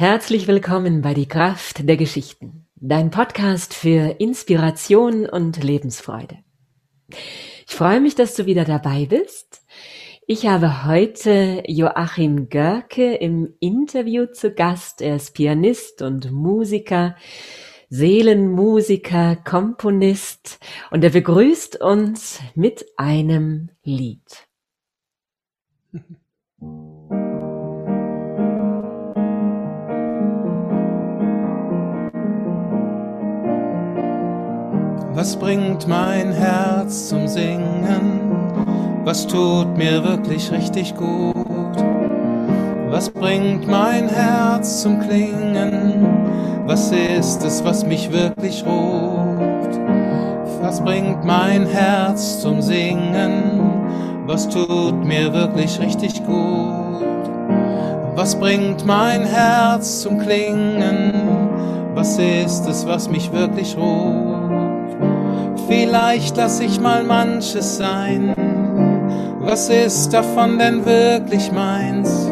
Herzlich 0.00 0.46
willkommen 0.46 1.02
bei 1.02 1.12
Die 1.12 1.26
Kraft 1.26 1.88
der 1.88 1.96
Geschichten, 1.96 2.68
dein 2.76 3.10
Podcast 3.10 3.74
für 3.74 4.20
Inspiration 4.20 5.28
und 5.28 5.60
Lebensfreude. 5.60 6.38
Ich 7.66 7.74
freue 7.74 8.00
mich, 8.00 8.14
dass 8.14 8.36
du 8.36 8.46
wieder 8.46 8.64
dabei 8.64 9.06
bist. 9.06 9.66
Ich 10.28 10.46
habe 10.46 10.86
heute 10.86 11.64
Joachim 11.66 12.48
Görke 12.48 13.16
im 13.16 13.54
Interview 13.58 14.26
zu 14.26 14.52
Gast. 14.52 15.02
Er 15.02 15.16
ist 15.16 15.34
Pianist 15.34 16.00
und 16.00 16.30
Musiker, 16.30 17.16
Seelenmusiker, 17.88 19.34
Komponist 19.34 20.60
und 20.92 21.02
er 21.02 21.10
begrüßt 21.10 21.80
uns 21.80 22.38
mit 22.54 22.86
einem 22.96 23.70
Lied. 23.82 24.46
Was 35.18 35.34
bringt 35.34 35.88
mein 35.88 36.30
Herz 36.30 37.08
zum 37.08 37.26
Singen? 37.26 38.20
Was 39.02 39.26
tut 39.26 39.76
mir 39.76 40.04
wirklich 40.04 40.52
richtig 40.52 40.94
gut? 40.94 41.34
Was 42.88 43.10
bringt 43.10 43.66
mein 43.66 44.08
Herz 44.08 44.80
zum 44.82 45.00
Klingen? 45.00 46.06
Was 46.66 46.92
ist 46.92 47.44
es, 47.44 47.64
was 47.64 47.84
mich 47.84 48.12
wirklich 48.12 48.64
ruft? 48.64 49.80
Was 50.62 50.80
bringt 50.84 51.24
mein 51.24 51.66
Herz 51.66 52.40
zum 52.40 52.62
Singen? 52.62 54.22
Was 54.24 54.48
tut 54.48 55.04
mir 55.04 55.32
wirklich 55.32 55.80
richtig 55.80 56.24
gut? 56.24 57.28
Was 58.14 58.38
bringt 58.38 58.86
mein 58.86 59.24
Herz 59.24 60.00
zum 60.00 60.20
Klingen? 60.20 61.12
Was 61.96 62.20
ist 62.20 62.68
es, 62.68 62.86
was 62.86 63.10
mich 63.10 63.32
wirklich 63.32 63.76
ruft? 63.76 64.27
Vielleicht 65.68 66.38
lass 66.38 66.60
ich 66.60 66.80
mal 66.80 67.04
manches 67.04 67.76
sein. 67.76 68.34
Was 69.40 69.68
ist 69.68 70.14
davon 70.14 70.58
denn 70.58 70.86
wirklich 70.86 71.52
meins? 71.52 72.30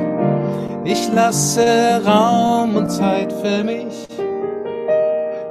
Ich 0.84 1.12
lasse 1.12 2.00
Raum 2.06 2.76
und 2.76 2.90
Zeit 2.90 3.30
für 3.32 3.62
mich. 3.62 4.08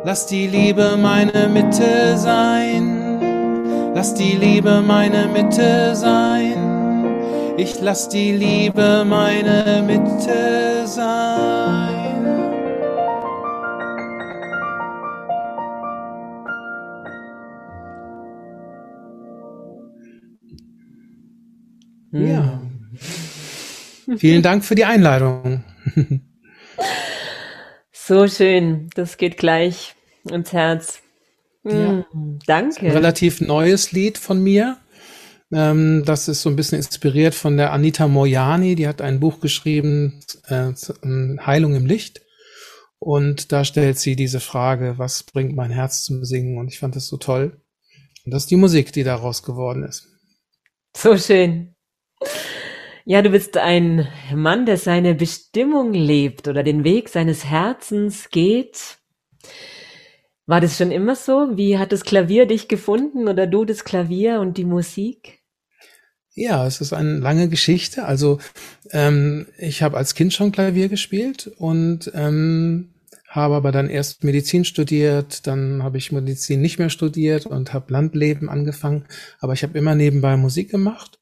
Lass 0.03 0.25
die 0.25 0.47
Liebe 0.47 0.97
meine 0.97 1.47
Mitte 1.47 2.17
sein. 2.17 3.91
Lass 3.93 4.15
die 4.15 4.35
Liebe 4.35 4.81
meine 4.81 5.27
Mitte 5.27 5.95
sein. 5.95 6.55
Ich 7.57 7.79
lass 7.81 8.09
die 8.09 8.31
Liebe 8.31 9.05
meine 9.07 9.83
Mitte 9.85 10.85
sein. 10.85 11.84
Ja. 22.15 22.61
Vielen 24.17 24.41
Dank 24.41 24.63
für 24.63 24.75
die 24.75 24.85
Einladung. 24.85 25.63
So 27.91 28.27
schön. 28.27 28.89
Das 28.93 29.17
geht 29.17 29.37
gleich 29.37 29.95
ins 30.29 30.53
Herz. 30.53 31.01
Ja. 31.63 32.05
Hm, 32.11 32.39
danke. 32.45 32.85
Ein 32.85 32.91
relativ 32.91 33.41
neues 33.41 33.91
Lied 33.91 34.19
von 34.19 34.43
mir. 34.43 34.77
Ähm, 35.51 36.03
das 36.05 36.27
ist 36.27 36.43
so 36.43 36.49
ein 36.49 36.55
bisschen 36.55 36.77
inspiriert 36.77 37.33
von 37.33 37.57
der 37.57 37.73
Anita 37.73 38.07
Moyani. 38.07 38.75
Die 38.75 38.87
hat 38.87 39.01
ein 39.01 39.19
Buch 39.19 39.39
geschrieben, 39.39 40.21
äh, 40.47 40.71
ähm, 41.03 41.39
Heilung 41.43 41.75
im 41.75 41.85
Licht. 41.85 42.21
Und 42.99 43.51
da 43.51 43.65
stellt 43.65 43.97
sie 43.97 44.15
diese 44.15 44.39
Frage, 44.39 44.97
was 44.97 45.23
bringt 45.23 45.55
mein 45.55 45.71
Herz 45.71 46.03
zum 46.03 46.23
Singen? 46.23 46.59
Und 46.59 46.67
ich 46.67 46.79
fand 46.79 46.95
das 46.95 47.07
so 47.07 47.17
toll. 47.17 47.59
Und 48.23 48.33
das 48.33 48.43
ist 48.43 48.51
die 48.51 48.55
Musik, 48.55 48.93
die 48.93 49.03
daraus 49.03 49.43
geworden 49.43 49.83
ist. 49.83 50.07
So 50.95 51.17
schön. 51.17 51.74
Ja, 53.07 53.21
du 53.21 53.29
bist 53.29 53.55
ein 53.57 54.07
Mann, 54.33 54.65
der 54.65 54.77
seine 54.77 55.13
Bestimmung 55.13 55.93
lebt 55.93 56.47
oder 56.47 56.63
den 56.63 56.83
Weg 56.83 57.09
seines 57.09 57.45
Herzens 57.45 58.31
geht. 58.31 58.97
War 60.47 60.59
das 60.59 60.77
schon 60.77 60.91
immer 60.91 61.15
so? 61.15 61.55
Wie 61.55 61.77
hat 61.77 61.91
das 61.91 62.03
Klavier 62.03 62.47
dich 62.47 62.67
gefunden 62.67 63.27
oder 63.27 63.45
du 63.45 63.63
das 63.63 63.83
Klavier 63.83 64.39
und 64.39 64.57
die 64.57 64.65
Musik? 64.65 65.43
Ja, 66.33 66.65
es 66.65 66.81
ist 66.81 66.93
eine 66.93 67.19
lange 67.19 67.47
Geschichte. 67.47 68.05
Also 68.05 68.39
ähm, 68.91 69.45
ich 69.59 69.83
habe 69.83 69.97
als 69.97 70.15
Kind 70.15 70.33
schon 70.33 70.51
Klavier 70.51 70.89
gespielt 70.89 71.51
und 71.57 72.11
ähm, 72.15 72.95
habe 73.27 73.53
aber 73.53 73.71
dann 73.71 73.87
erst 73.87 74.23
Medizin 74.23 74.65
studiert, 74.65 75.45
dann 75.45 75.83
habe 75.83 75.99
ich 75.99 76.11
Medizin 76.11 76.59
nicht 76.59 76.79
mehr 76.79 76.89
studiert 76.89 77.45
und 77.45 77.71
habe 77.71 77.93
Landleben 77.93 78.49
angefangen. 78.49 79.05
Aber 79.39 79.53
ich 79.53 79.61
habe 79.61 79.77
immer 79.77 79.93
nebenbei 79.93 80.37
Musik 80.37 80.71
gemacht 80.71 81.19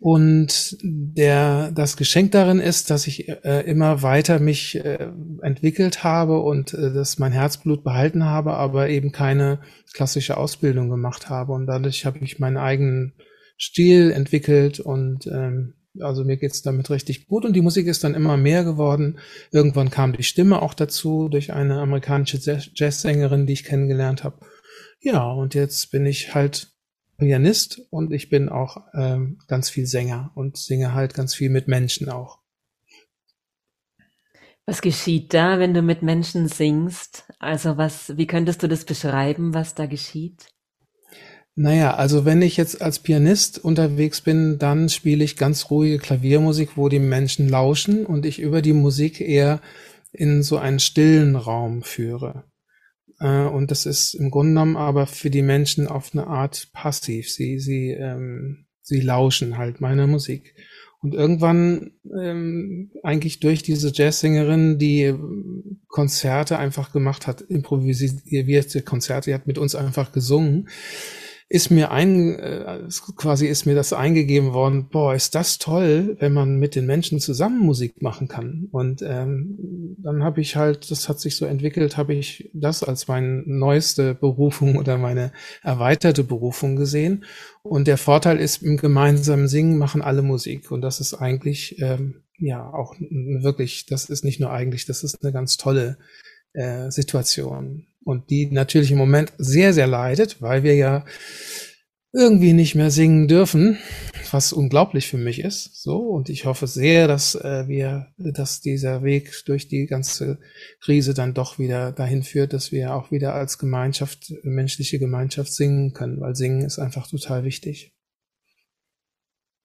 und 0.00 0.76
der, 0.82 1.72
das 1.72 1.96
Geschenk 1.96 2.30
darin 2.30 2.60
ist, 2.60 2.90
dass 2.90 3.08
ich 3.08 3.28
äh, 3.28 3.62
immer 3.68 4.02
weiter 4.02 4.38
mich 4.38 4.76
äh, 4.76 5.08
entwickelt 5.42 6.04
habe 6.04 6.40
und 6.40 6.72
äh, 6.72 6.92
dass 6.92 7.18
mein 7.18 7.32
Herzblut 7.32 7.82
behalten 7.82 8.24
habe, 8.24 8.54
aber 8.54 8.90
eben 8.90 9.10
keine 9.10 9.58
klassische 9.92 10.36
Ausbildung 10.36 10.88
gemacht 10.88 11.28
habe. 11.30 11.52
Und 11.52 11.66
dadurch 11.66 12.06
habe 12.06 12.18
ich 12.20 12.38
meinen 12.38 12.58
eigenen 12.58 13.14
Stil 13.58 14.12
entwickelt 14.12 14.78
und 14.78 15.26
ähm, 15.26 15.74
also 15.98 16.22
mir 16.22 16.36
geht's 16.36 16.62
damit 16.62 16.90
richtig 16.90 17.26
gut 17.26 17.44
und 17.44 17.54
die 17.54 17.60
Musik 17.60 17.88
ist 17.88 18.04
dann 18.04 18.14
immer 18.14 18.36
mehr 18.36 18.62
geworden. 18.62 19.18
Irgendwann 19.50 19.90
kam 19.90 20.12
die 20.12 20.22
Stimme 20.22 20.62
auch 20.62 20.74
dazu 20.74 21.28
durch 21.28 21.52
eine 21.52 21.80
amerikanische 21.80 22.60
Jazzsängerin, 22.72 23.46
die 23.46 23.54
ich 23.54 23.64
kennengelernt 23.64 24.22
habe. 24.22 24.38
Ja, 25.00 25.24
und 25.24 25.54
jetzt 25.54 25.90
bin 25.90 26.06
ich 26.06 26.36
halt 26.36 26.77
Pianist 27.18 27.82
und 27.90 28.12
ich 28.12 28.30
bin 28.30 28.48
auch 28.48 28.78
ähm, 28.94 29.38
ganz 29.48 29.68
viel 29.70 29.86
Sänger 29.86 30.30
und 30.34 30.56
singe 30.56 30.94
halt 30.94 31.14
ganz 31.14 31.34
viel 31.34 31.50
mit 31.50 31.66
Menschen 31.68 32.08
auch. 32.08 32.38
Was 34.66 34.82
geschieht 34.82 35.34
da, 35.34 35.58
wenn 35.58 35.74
du 35.74 35.82
mit 35.82 36.02
Menschen 36.02 36.46
singst? 36.46 37.24
Also 37.38 37.76
was, 37.76 38.16
wie 38.16 38.26
könntest 38.26 38.62
du 38.62 38.68
das 38.68 38.84
beschreiben, 38.84 39.54
was 39.54 39.74
da 39.74 39.86
geschieht? 39.86 40.48
Naja, 41.54 41.94
also 41.94 42.24
wenn 42.24 42.40
ich 42.40 42.56
jetzt 42.56 42.80
als 42.80 43.00
Pianist 43.00 43.58
unterwegs 43.58 44.20
bin, 44.20 44.58
dann 44.58 44.88
spiele 44.88 45.24
ich 45.24 45.36
ganz 45.36 45.70
ruhige 45.70 45.98
Klaviermusik, 45.98 46.76
wo 46.76 46.88
die 46.88 47.00
Menschen 47.00 47.48
lauschen 47.48 48.06
und 48.06 48.26
ich 48.26 48.38
über 48.38 48.62
die 48.62 48.74
Musik 48.74 49.20
eher 49.20 49.60
in 50.12 50.44
so 50.44 50.58
einen 50.58 50.78
stillen 50.78 51.34
Raum 51.34 51.82
führe. 51.82 52.44
Äh, 53.20 53.44
und 53.44 53.70
das 53.70 53.86
ist 53.86 54.14
im 54.14 54.30
Grunde 54.30 54.50
genommen 54.50 54.76
aber 54.76 55.06
für 55.06 55.30
die 55.30 55.42
Menschen 55.42 55.86
auf 55.86 56.10
eine 56.12 56.26
Art 56.26 56.68
passiv. 56.72 57.30
Sie, 57.30 57.58
sie, 57.58 57.90
ähm, 57.90 58.66
sie 58.82 59.00
lauschen 59.00 59.58
halt 59.58 59.80
meiner 59.80 60.06
Musik. 60.06 60.54
Und 61.00 61.14
irgendwann, 61.14 61.92
ähm, 62.20 62.90
eigentlich 63.04 63.38
durch 63.38 63.62
diese 63.62 63.92
Jazzsängerin, 63.94 64.78
die 64.78 65.14
Konzerte 65.86 66.58
einfach 66.58 66.92
gemacht 66.92 67.28
hat, 67.28 67.40
improvisierte 67.40 68.82
Konzerte, 68.82 69.30
die 69.30 69.34
hat 69.34 69.46
mit 69.46 69.58
uns 69.58 69.76
einfach 69.76 70.10
gesungen, 70.10 70.68
ist 71.50 71.70
mir 71.70 71.90
ein, 71.90 72.38
äh, 72.38 72.80
quasi 73.16 73.46
ist 73.46 73.64
mir 73.64 73.74
das 73.74 73.94
eingegeben 73.94 74.52
worden, 74.52 74.88
boah, 74.90 75.14
ist 75.14 75.34
das 75.34 75.56
toll, 75.56 76.16
wenn 76.20 76.34
man 76.34 76.58
mit 76.58 76.74
den 76.74 76.84
Menschen 76.84 77.20
zusammen 77.20 77.60
Musik 77.60 78.02
machen 78.02 78.28
kann. 78.28 78.68
Und 78.70 79.00
ähm, 79.00 79.96
dann 79.98 80.22
habe 80.22 80.42
ich 80.42 80.56
halt, 80.56 80.90
das 80.90 81.08
hat 81.08 81.20
sich 81.20 81.36
so 81.36 81.46
entwickelt, 81.46 81.96
habe 81.96 82.12
ich 82.12 82.50
das 82.52 82.82
als 82.82 83.08
meine 83.08 83.44
neueste 83.46 84.14
Berufung 84.14 84.76
oder 84.76 84.98
meine 84.98 85.32
erweiterte 85.62 86.22
Berufung 86.22 86.76
gesehen. 86.76 87.24
Und 87.62 87.88
der 87.88 87.96
Vorteil 87.96 88.38
ist, 88.38 88.62
im 88.62 88.76
gemeinsamen 88.76 89.48
Singen 89.48 89.78
machen 89.78 90.02
alle 90.02 90.22
Musik. 90.22 90.70
Und 90.70 90.82
das 90.82 91.00
ist 91.00 91.14
eigentlich, 91.14 91.80
ähm, 91.80 92.24
ja, 92.36 92.70
auch 92.70 92.94
wirklich, 92.98 93.86
das 93.86 94.10
ist 94.10 94.22
nicht 94.22 94.38
nur 94.38 94.52
eigentlich, 94.52 94.84
das 94.84 95.02
ist 95.02 95.22
eine 95.22 95.32
ganz 95.32 95.56
tolle 95.56 95.96
äh, 96.52 96.90
Situation 96.90 97.87
und 98.04 98.30
die 98.30 98.50
natürlich 98.50 98.90
im 98.90 98.98
Moment 98.98 99.32
sehr, 99.38 99.72
sehr 99.72 99.86
leidet, 99.86 100.40
weil 100.40 100.62
wir 100.62 100.74
ja 100.74 101.04
irgendwie 102.12 102.54
nicht 102.54 102.74
mehr 102.74 102.90
singen 102.90 103.28
dürfen, 103.28 103.78
was 104.30 104.52
unglaublich 104.52 105.08
für 105.08 105.18
mich 105.18 105.40
ist. 105.40 105.82
So 105.82 105.98
und 105.98 106.30
ich 106.30 106.46
hoffe 106.46 106.66
sehr, 106.66 107.06
dass 107.06 107.34
äh, 107.34 107.68
wir, 107.68 108.08
dass 108.16 108.60
dieser 108.60 109.02
Weg 109.02 109.44
durch 109.46 109.68
die 109.68 109.86
ganze 109.86 110.38
Krise 110.80 111.12
dann 111.12 111.34
doch 111.34 111.58
wieder 111.58 111.92
dahin 111.92 112.22
führt, 112.22 112.54
dass 112.54 112.72
wir 112.72 112.94
auch 112.94 113.10
wieder 113.10 113.34
als 113.34 113.58
Gemeinschaft, 113.58 114.32
menschliche 114.42 114.98
Gemeinschaft 114.98 115.52
singen 115.52 115.92
können, 115.92 116.20
weil 116.20 116.34
singen 116.34 116.64
ist 116.64 116.78
einfach 116.78 117.06
total 117.08 117.44
wichtig. 117.44 117.94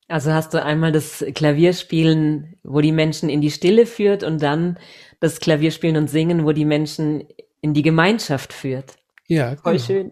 Also 0.09 0.33
hast 0.33 0.53
du 0.53 0.61
einmal 0.61 0.91
das 0.91 1.25
Klavierspielen, 1.33 2.57
wo 2.63 2.81
die 2.81 2.91
Menschen 2.91 3.29
in 3.29 3.39
die 3.39 3.51
Stille 3.51 3.85
führt 3.85 4.23
und 4.23 4.43
dann 4.43 4.77
das 5.21 5.39
Klavierspielen 5.39 5.95
und 5.95 6.09
Singen, 6.09 6.45
wo 6.45 6.51
die 6.51 6.65
Menschen 6.65 7.23
in 7.63 7.73
die 7.73 7.81
Gemeinschaft 7.81 8.53
führt. 8.53 8.97
Ja, 9.27 9.55
voll 9.55 9.73
genau. 9.73 9.85
schön. 9.85 10.11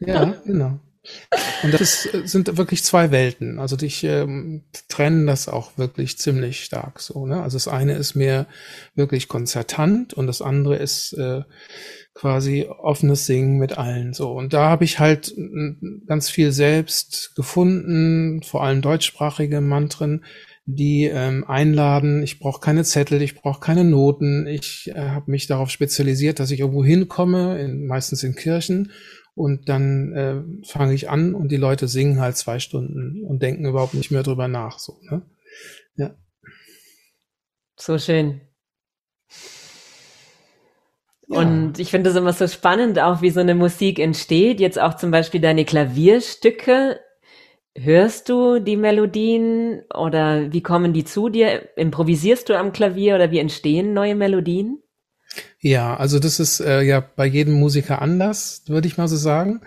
Ja, 0.00 0.24
genau. 0.44 0.80
Und 1.62 1.72
das 1.72 1.80
ist, 2.06 2.28
sind 2.28 2.56
wirklich 2.56 2.82
zwei 2.82 3.10
Welten. 3.10 3.58
Also 3.58 3.76
ich 3.80 4.02
ähm, 4.02 4.64
trenne 4.88 5.26
das 5.26 5.48
auch 5.48 5.76
wirklich 5.78 6.18
ziemlich 6.18 6.64
stark 6.64 7.00
so. 7.00 7.26
Ne? 7.26 7.42
Also 7.42 7.56
das 7.56 7.68
eine 7.68 7.94
ist 7.94 8.14
mehr 8.14 8.46
wirklich 8.94 9.28
konzertant 9.28 10.14
und 10.14 10.26
das 10.26 10.42
andere 10.42 10.76
ist 10.76 11.12
äh, 11.12 11.42
quasi 12.14 12.66
offenes 12.66 13.26
Singen 13.26 13.58
mit 13.58 13.78
allen 13.78 14.14
so. 14.14 14.32
Und 14.32 14.52
da 14.52 14.68
habe 14.68 14.84
ich 14.84 14.98
halt 14.98 15.34
ganz 16.06 16.30
viel 16.30 16.50
selbst 16.50 17.34
gefunden, 17.36 18.42
vor 18.42 18.64
allem 18.64 18.80
deutschsprachige 18.80 19.60
Mantren, 19.60 20.24
die 20.66 21.04
ähm, 21.04 21.44
einladen. 21.46 22.22
Ich 22.22 22.40
brauche 22.40 22.60
keine 22.60 22.82
Zettel, 22.84 23.22
ich 23.22 23.36
brauche 23.36 23.60
keine 23.60 23.84
Noten. 23.84 24.46
Ich 24.46 24.90
äh, 24.94 25.10
habe 25.10 25.30
mich 25.30 25.46
darauf 25.46 25.70
spezialisiert, 25.70 26.40
dass 26.40 26.50
ich 26.50 26.60
irgendwo 26.60 26.84
hinkomme, 26.84 27.58
in, 27.60 27.86
meistens 27.86 28.22
in 28.24 28.34
Kirchen, 28.34 28.90
und 29.36 29.68
dann 29.68 30.12
äh, 30.14 30.66
fange 30.66 30.94
ich 30.94 31.10
an 31.10 31.34
und 31.34 31.52
die 31.52 31.58
Leute 31.58 31.88
singen 31.88 32.20
halt 32.20 32.38
zwei 32.38 32.58
Stunden 32.58 33.22
und 33.22 33.42
denken 33.42 33.66
überhaupt 33.66 33.94
nicht 33.94 34.10
mehr 34.10 34.22
drüber 34.22 34.48
nach. 34.48 34.78
So, 34.78 34.98
ne? 35.02 35.22
Ja. 35.96 36.14
So 37.76 37.98
schön. 37.98 38.40
Ja. 41.28 41.40
Und 41.40 41.78
ich 41.78 41.90
finde 41.90 42.10
es 42.10 42.16
immer 42.16 42.32
so 42.32 42.48
spannend, 42.48 42.98
auch 42.98 43.20
wie 43.20 43.30
so 43.30 43.40
eine 43.40 43.54
Musik 43.54 43.98
entsteht. 43.98 44.58
Jetzt 44.58 44.80
auch 44.80 44.94
zum 44.94 45.10
Beispiel 45.10 45.40
deine 45.40 45.66
Klavierstücke. 45.66 46.98
Hörst 47.78 48.28
du 48.30 48.58
die 48.58 48.76
Melodien 48.76 49.82
oder 49.94 50.52
wie 50.52 50.62
kommen 50.62 50.92
die 50.92 51.04
zu 51.04 51.28
dir? 51.28 51.76
Improvisierst 51.76 52.48
du 52.48 52.58
am 52.58 52.72
Klavier 52.72 53.16
oder 53.16 53.30
wie 53.30 53.38
entstehen 53.38 53.92
neue 53.92 54.14
Melodien? 54.14 54.82
Ja, 55.60 55.96
also 55.96 56.18
das 56.18 56.40
ist 56.40 56.60
äh, 56.60 56.82
ja 56.82 57.00
bei 57.00 57.26
jedem 57.26 57.54
Musiker 57.54 58.00
anders, 58.00 58.62
würde 58.66 58.88
ich 58.88 58.96
mal 58.96 59.08
so 59.08 59.16
sagen. 59.16 59.60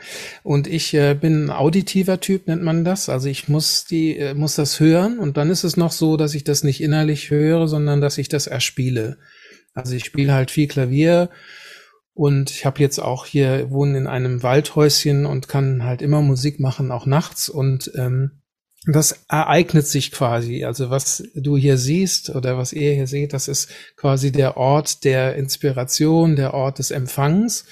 Und 0.44 0.66
ich 0.66 0.94
äh, 0.94 1.14
bin 1.14 1.46
ein 1.46 1.50
auditiver 1.52 2.20
Typ, 2.20 2.48
nennt 2.48 2.64
man 2.64 2.84
das. 2.84 3.10
Also 3.10 3.28
ich 3.28 3.48
muss 3.48 3.86
die, 3.86 4.18
äh, 4.18 4.34
muss 4.34 4.56
das 4.56 4.80
hören 4.80 5.20
und 5.20 5.38
dann 5.38 5.50
ist 5.52 5.64
es 5.64 5.78
noch 5.78 5.92
so, 5.92 6.18
dass 6.18 6.34
ich 6.34 6.44
das 6.44 6.64
nicht 6.64 6.82
innerlich 6.82 7.30
höre, 7.30 7.68
sondern 7.68 8.02
dass 8.02 8.18
ich 8.18 8.30
das 8.30 8.48
erspiele. 8.48 9.18
Also 9.74 9.96
ich 9.96 10.06
spiele 10.06 10.34
halt 10.34 10.50
viel 10.52 10.68
Klavier 10.68 11.30
und 12.20 12.52
ich 12.52 12.66
habe 12.66 12.82
jetzt 12.82 13.00
auch 13.00 13.26
hier 13.26 13.72
wohnen 13.72 13.96
in 13.96 14.06
einem 14.06 14.44
Waldhäuschen 14.44 15.26
und 15.26 15.48
kann 15.48 15.86
halt 15.86 16.02
immer 16.02 16.22
Musik 16.22 16.60
machen, 16.60 16.92
auch 16.92 17.06
nachts 17.06 17.48
und 17.48 17.94
ähm, 17.96 18.42
das 18.86 19.24
ereignet 19.30 19.88
sich 19.88 20.12
quasi. 20.12 20.66
Also 20.66 20.90
was 20.90 21.24
du 21.34 21.56
hier 21.56 21.78
siehst 21.78 22.30
oder 22.36 22.58
was 22.58 22.74
ihr 22.74 22.94
hier 22.94 23.08
seht, 23.08 23.32
das 23.32 23.48
ist 23.48 23.72
quasi 23.96 24.34
der 24.34 24.58
Ort 24.58 25.06
der 25.06 25.38
Inspiration, 25.38 26.36
der 26.36 26.54
Ort 26.54 26.80
des 26.80 26.92
Empfangs. 26.92 27.64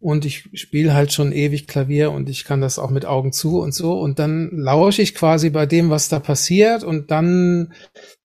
Und 0.00 0.24
ich 0.24 0.48
spiele 0.54 0.92
halt 0.92 1.12
schon 1.12 1.30
ewig 1.30 1.68
Klavier 1.68 2.10
und 2.10 2.28
ich 2.28 2.42
kann 2.42 2.60
das 2.60 2.80
auch 2.80 2.90
mit 2.90 3.04
Augen 3.04 3.30
zu 3.32 3.60
und 3.60 3.74
so. 3.74 4.00
Und 4.00 4.18
dann 4.18 4.50
lausche 4.50 5.02
ich 5.02 5.14
quasi 5.14 5.50
bei 5.50 5.66
dem, 5.66 5.88
was 5.88 6.08
da 6.08 6.18
passiert 6.18 6.82
und 6.82 7.12
dann 7.12 7.72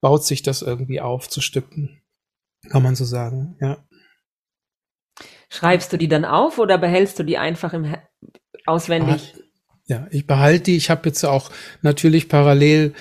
baut 0.01 0.25
sich 0.25 0.41
das 0.41 0.63
irgendwie 0.63 0.99
auf 0.99 1.29
zu 1.29 1.41
Stücken. 1.41 2.01
Kann 2.69 2.81
man 2.81 2.95
so 2.95 3.05
sagen, 3.05 3.55
ja. 3.61 3.77
Schreibst 5.53 5.93
du 5.93 5.97
die 5.97 6.07
dann 6.07 6.25
auf 6.25 6.57
oder 6.57 6.79
behältst 6.79 7.19
du 7.19 7.23
die 7.23 7.37
einfach 7.37 7.73
im 7.73 7.93
auswendig? 8.65 9.35
Ja, 9.85 10.07
ich 10.09 10.25
behalte 10.25 10.63
die. 10.63 10.77
Ich 10.77 10.89
habe 10.89 11.07
jetzt 11.07 11.23
auch 11.23 11.51
natürlich 11.83 12.27
parallel 12.27 12.93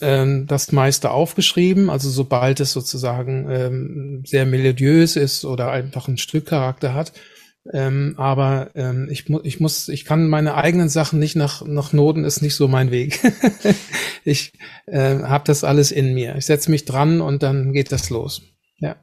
ähm, 0.00 0.48
das 0.48 0.72
meiste 0.72 1.12
aufgeschrieben. 1.12 1.90
Also 1.90 2.10
sobald 2.10 2.58
es 2.58 2.72
sozusagen 2.72 3.48
ähm, 3.48 4.22
sehr 4.26 4.46
melodiös 4.46 5.14
ist 5.14 5.44
oder 5.44 5.70
einfach 5.70 6.08
ein 6.08 6.18
Stückcharakter 6.18 6.92
hat. 6.92 7.12
Ähm, 7.72 8.14
aber 8.16 8.70
ähm, 8.74 9.06
ich, 9.08 9.28
mu 9.28 9.38
ich 9.44 9.60
muss, 9.60 9.88
ich 9.88 10.04
kann 10.04 10.28
meine 10.28 10.56
eigenen 10.56 10.88
Sachen 10.88 11.20
nicht 11.20 11.36
nach, 11.36 11.64
nach 11.64 11.92
Noten, 11.92 12.24
ist 12.24 12.42
nicht 12.42 12.56
so 12.56 12.66
mein 12.66 12.90
Weg. 12.90 13.20
ich 14.24 14.54
äh, 14.86 15.20
habe 15.20 15.44
das 15.46 15.62
alles 15.62 15.92
in 15.92 16.14
mir. 16.14 16.34
Ich 16.34 16.46
setze 16.46 16.68
mich 16.72 16.84
dran 16.84 17.20
und 17.20 17.44
dann 17.44 17.72
geht 17.72 17.92
das 17.92 18.10
los. 18.10 18.42
Ja. 18.78 18.96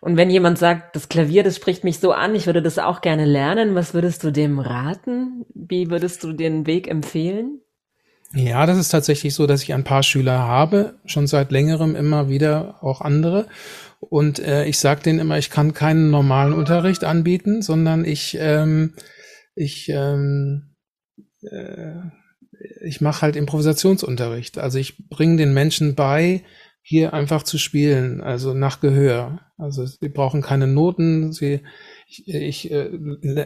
Und 0.00 0.16
wenn 0.16 0.30
jemand 0.30 0.58
sagt, 0.58 0.94
das 0.94 1.08
Klavier, 1.08 1.42
das 1.42 1.56
spricht 1.56 1.84
mich 1.84 1.98
so 1.98 2.12
an, 2.12 2.34
ich 2.34 2.46
würde 2.46 2.62
das 2.62 2.78
auch 2.78 3.00
gerne 3.00 3.24
lernen, 3.24 3.74
was 3.74 3.94
würdest 3.94 4.22
du 4.24 4.30
dem 4.30 4.58
raten? 4.58 5.44
Wie 5.54 5.90
würdest 5.90 6.22
du 6.22 6.32
den 6.32 6.66
Weg 6.66 6.88
empfehlen? 6.88 7.60
Ja, 8.34 8.66
das 8.66 8.78
ist 8.78 8.88
tatsächlich 8.88 9.34
so, 9.34 9.46
dass 9.46 9.62
ich 9.62 9.72
ein 9.72 9.84
paar 9.84 10.02
Schüler 10.02 10.38
habe, 10.38 10.94
schon 11.06 11.26
seit 11.26 11.52
längerem 11.52 11.94
immer 11.94 12.28
wieder 12.28 12.82
auch 12.82 13.00
andere. 13.00 13.46
Und 14.00 14.38
äh, 14.38 14.66
ich 14.66 14.78
sage 14.78 15.02
denen 15.02 15.20
immer, 15.20 15.38
ich 15.38 15.50
kann 15.50 15.74
keinen 15.74 16.10
normalen 16.10 16.52
Unterricht 16.52 17.04
anbieten, 17.04 17.62
sondern 17.62 18.04
ich, 18.04 18.36
ähm, 18.38 18.94
ich, 19.54 19.88
ähm, 19.88 20.74
äh, 21.42 21.94
ich 22.84 23.00
mache 23.00 23.22
halt 23.22 23.36
Improvisationsunterricht. 23.36 24.58
Also 24.58 24.78
ich 24.78 25.08
bringe 25.08 25.36
den 25.36 25.54
Menschen 25.54 25.94
bei, 25.94 26.42
hier 26.88 27.12
einfach 27.12 27.42
zu 27.42 27.58
spielen, 27.58 28.20
also 28.20 28.54
nach 28.54 28.78
Gehör. 28.78 29.40
Also 29.58 29.84
sie 29.84 30.08
brauchen 30.08 30.40
keine 30.40 30.68
Noten, 30.68 31.32
sie, 31.32 31.62
ich, 32.06 32.28
ich, 32.28 32.70
äh, 32.70 32.90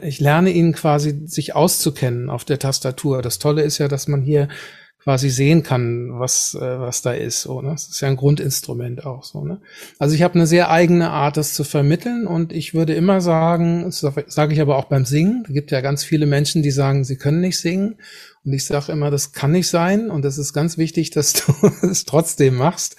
ich 0.06 0.20
lerne 0.20 0.50
ihnen 0.50 0.74
quasi, 0.74 1.26
sich 1.26 1.56
auszukennen 1.56 2.28
auf 2.28 2.44
der 2.44 2.58
Tastatur. 2.58 3.22
Das 3.22 3.38
Tolle 3.38 3.62
ist 3.62 3.78
ja, 3.78 3.88
dass 3.88 4.08
man 4.08 4.20
hier 4.20 4.48
quasi 5.02 5.30
sehen 5.30 5.62
kann, 5.62 6.18
was, 6.18 6.54
äh, 6.54 6.78
was 6.78 7.02
da 7.02 7.12
ist. 7.12 7.42
So, 7.42 7.62
ne? 7.62 7.70
Das 7.70 7.88
ist 7.88 8.00
ja 8.00 8.08
ein 8.08 8.16
Grundinstrument 8.16 9.06
auch 9.06 9.24
so. 9.24 9.44
Ne? 9.44 9.60
Also 9.98 10.14
ich 10.14 10.22
habe 10.22 10.34
eine 10.34 10.46
sehr 10.46 10.70
eigene 10.70 11.10
Art, 11.10 11.36
das 11.36 11.54
zu 11.54 11.64
vermitteln 11.64 12.26
und 12.26 12.52
ich 12.52 12.74
würde 12.74 12.94
immer 12.94 13.20
sagen, 13.20 13.84
das 13.84 14.00
sage 14.00 14.52
ich 14.52 14.60
aber 14.60 14.76
auch 14.76 14.84
beim 14.84 15.06
Singen, 15.06 15.44
da 15.46 15.52
gibt 15.52 15.70
ja 15.70 15.80
ganz 15.80 16.04
viele 16.04 16.26
Menschen, 16.26 16.62
die 16.62 16.70
sagen, 16.70 17.04
sie 17.04 17.16
können 17.16 17.40
nicht 17.40 17.58
singen 17.58 17.96
und 18.44 18.52
ich 18.52 18.64
sage 18.64 18.92
immer, 18.92 19.10
das 19.10 19.32
kann 19.32 19.52
nicht 19.52 19.68
sein 19.68 20.10
und 20.10 20.22
das 20.22 20.36
ist 20.36 20.52
ganz 20.52 20.76
wichtig, 20.76 21.10
dass 21.10 21.32
du 21.46 21.52
es 21.86 22.04
trotzdem 22.04 22.56
machst. 22.56 22.96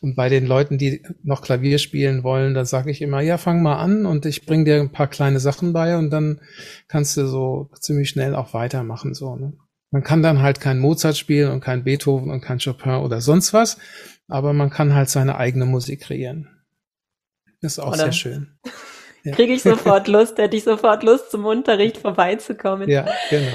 Und 0.00 0.16
bei 0.16 0.28
den 0.28 0.46
Leuten, 0.46 0.78
die 0.78 1.02
noch 1.22 1.42
Klavier 1.42 1.78
spielen 1.78 2.24
wollen, 2.24 2.54
da 2.54 2.64
sage 2.64 2.90
ich 2.90 3.02
immer, 3.02 3.20
ja, 3.20 3.36
fang 3.36 3.62
mal 3.62 3.76
an 3.76 4.06
und 4.06 4.24
ich 4.24 4.46
bring 4.46 4.64
dir 4.64 4.80
ein 4.80 4.92
paar 4.92 5.08
kleine 5.08 5.40
Sachen 5.40 5.72
bei 5.72 5.96
und 5.98 6.10
dann 6.10 6.40
kannst 6.88 7.16
du 7.16 7.26
so 7.26 7.70
ziemlich 7.78 8.08
schnell 8.08 8.34
auch 8.34 8.54
weitermachen. 8.54 9.14
So, 9.14 9.36
ne? 9.36 9.52
Man 9.92 10.02
kann 10.02 10.22
dann 10.22 10.42
halt 10.42 10.60
kein 10.60 10.80
Mozart 10.80 11.16
spielen 11.16 11.52
und 11.52 11.60
kein 11.60 11.84
Beethoven 11.84 12.30
und 12.30 12.40
kein 12.40 12.58
Chopin 12.58 12.94
oder 12.94 13.20
sonst 13.20 13.52
was, 13.52 13.78
aber 14.26 14.52
man 14.52 14.70
kann 14.70 14.94
halt 14.94 15.08
seine 15.08 15.36
eigene 15.36 15.66
Musik 15.66 16.00
kreieren. 16.00 16.48
Das 17.60 17.74
ist 17.74 17.78
auch 17.78 17.88
oder? 17.88 17.98
sehr 17.98 18.12
schön. 18.12 18.58
Ja. 19.24 19.36
Kriege 19.36 19.52
ich 19.52 19.62
sofort 19.62 20.08
Lust, 20.08 20.36
hätte 20.38 20.56
ich 20.56 20.64
sofort 20.64 21.04
Lust, 21.04 21.30
zum 21.30 21.44
Unterricht 21.44 21.98
vorbeizukommen. 21.98 22.88
Ja, 22.88 23.06
genau 23.30 23.52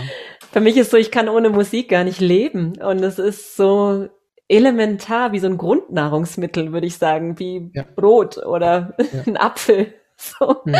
für 0.51 0.61
mich 0.61 0.77
ist 0.77 0.91
so, 0.91 0.97
ich 0.97 1.11
kann 1.11 1.29
ohne 1.29 1.49
Musik 1.49 1.89
gar 1.89 2.03
nicht 2.03 2.19
leben. 2.19 2.73
Und 2.81 3.03
es 3.03 3.19
ist 3.19 3.55
so 3.55 4.07
elementar, 4.47 5.31
wie 5.31 5.39
so 5.39 5.47
ein 5.47 5.57
Grundnahrungsmittel, 5.57 6.71
würde 6.71 6.87
ich 6.87 6.97
sagen, 6.97 7.37
wie 7.37 7.69
ja. 7.73 7.85
Brot 7.95 8.37
oder 8.37 8.95
ja. 8.97 9.23
ein 9.27 9.37
Apfel. 9.37 9.93
So. 10.15 10.55
Ja. 10.65 10.79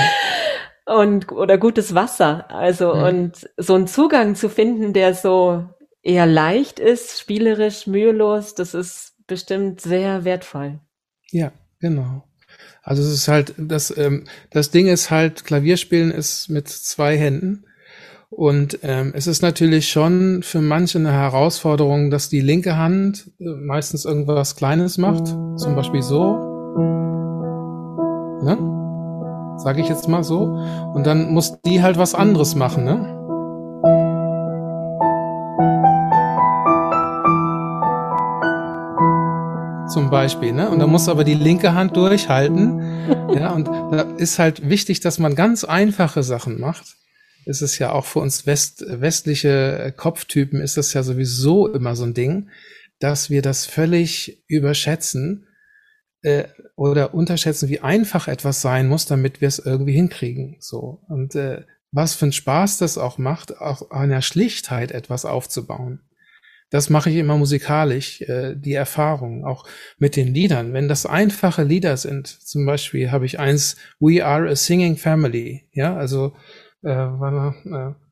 Und, 0.88 1.32
oder 1.32 1.58
gutes 1.58 1.94
Wasser. 1.94 2.50
Also, 2.50 2.94
und 2.94 3.50
so 3.58 3.76
einen 3.76 3.88
Zugang 3.88 4.36
zu 4.36 4.50
finden, 4.50 4.94
der 4.94 5.14
so 5.14 5.66
eher 6.02 6.26
leicht 6.26 6.80
ist, 6.80 7.20
spielerisch, 7.20 7.88
mühelos, 7.88 8.56
das 8.56 8.74
ist 8.74 9.14
bestimmt 9.28 9.82
sehr 9.82 10.24
wertvoll. 10.24 10.80
Ja, 11.32 11.52
genau. 11.80 12.24
Also 12.82 13.04
es 13.04 13.10
ist 13.10 13.28
halt, 13.28 13.54
das, 13.58 13.96
ähm, 13.98 14.24
das 14.50 14.72
Ding 14.72 14.88
ist 14.88 15.12
halt, 15.12 15.44
Klavierspielen 15.44 16.12
ist 16.12 16.48
mit 16.50 16.70
zwei 16.70 17.18
Händen. 17.18 17.66
Und 18.30 18.80
ähm, 18.84 19.12
es 19.16 19.28
ist 19.28 19.42
natürlich 19.42 19.90
schon 19.90 20.44
für 20.44 20.62
manche 20.62 20.98
eine 20.98 21.12
Herausforderung, 21.12 22.10
dass 22.10 22.30
die 22.30 22.42
linke 22.42 22.78
Hand 22.78 23.32
äh, 23.40 23.46
meistens 23.46 24.06
irgendwas 24.06 24.56
Kleines 24.56 24.98
macht, 24.98 25.28
zum 25.28 25.76
Beispiel 25.76 26.02
so. 26.02 26.38
Ne? 28.44 28.77
Sage 29.58 29.82
ich 29.82 29.90
jetzt 29.90 30.08
mal 30.08 30.24
so. 30.24 30.44
Und 30.94 31.06
dann 31.06 31.32
muss 31.34 31.60
die 31.62 31.82
halt 31.82 31.98
was 31.98 32.16
anderes 32.16 32.56
machen, 32.56 32.84
ne? 32.84 33.14
Zum 39.90 40.10
Beispiel, 40.10 40.54
ne? 40.54 40.70
Und 40.70 40.80
da 40.80 40.88
muss 40.88 41.10
aber 41.10 41.24
die 41.24 41.34
linke 41.34 41.74
Hand 41.74 41.98
durchhalten. 41.98 42.82
ja, 43.34 43.52
und 43.52 43.68
da 43.68 44.02
ist 44.18 44.38
halt 44.38 44.70
wichtig, 44.70 45.00
dass 45.00 45.18
man 45.18 45.36
ganz 45.36 45.64
einfache 45.64 46.24
Sachen 46.24 46.60
macht 46.60 46.98
ist 47.48 47.62
es 47.62 47.80
ja 47.80 47.94
auch 47.94 48.06
für 48.06 48.20
uns 48.20 48.46
West, 48.46 48.84
westliche 48.88 49.94
Kopftypen 49.96 50.60
ist 50.60 50.76
das 50.76 50.94
ja 50.94 51.02
sowieso 51.02 51.68
immer 51.68 51.96
so 51.96 52.04
ein 52.04 52.14
Ding, 52.14 52.50
dass 53.00 53.30
wir 53.30 53.42
das 53.42 53.66
völlig 53.66 54.44
überschätzen 54.48 55.47
äh, 56.28 56.48
oder 56.76 57.14
unterschätzen, 57.14 57.70
wie 57.70 57.80
einfach 57.80 58.28
etwas 58.28 58.62
sein 58.62 58.88
muss, 58.88 59.06
damit 59.06 59.42
wir 59.42 59.48
es 59.48 59.60
irgendwie 59.60 59.94
hinkriegen. 59.94 60.58
So 60.60 61.02
und 61.08 61.36
äh, 61.36 61.64
was 61.92 62.16
für 62.16 62.26
ein 62.26 62.34
Spaß 62.34 62.78
das 62.80 62.98
auch 62.98 63.18
macht, 63.18 63.60
auch 63.60 63.92
einer 63.92 64.22
Schlichtheit 64.22 64.92
etwas 64.92 65.26
aufzubauen. 65.26 66.02
Das 66.70 66.90
mache 66.90 67.10
ich 67.10 67.16
immer 67.16 67.38
musikalisch, 67.38 68.22
äh, 68.22 68.56
die 68.58 68.74
Erfahrung, 68.74 69.46
auch 69.46 69.66
mit 69.98 70.18
den 70.18 70.34
Liedern. 70.34 70.74
Wenn 70.74 70.90
das 70.90 71.06
einfache 71.06 71.64
Lieder 71.64 71.96
sind, 71.96 72.28
zum 72.28 72.66
Beispiel 72.66 73.10
habe 73.10 73.26
ich 73.26 73.40
eins, 73.40 73.78
We 74.00 74.26
Are 74.26 74.50
a 74.50 74.56
Singing 74.56 74.98
Family, 74.98 75.70
ja, 75.72 75.96
also 75.96 76.34
äh, 76.84 77.08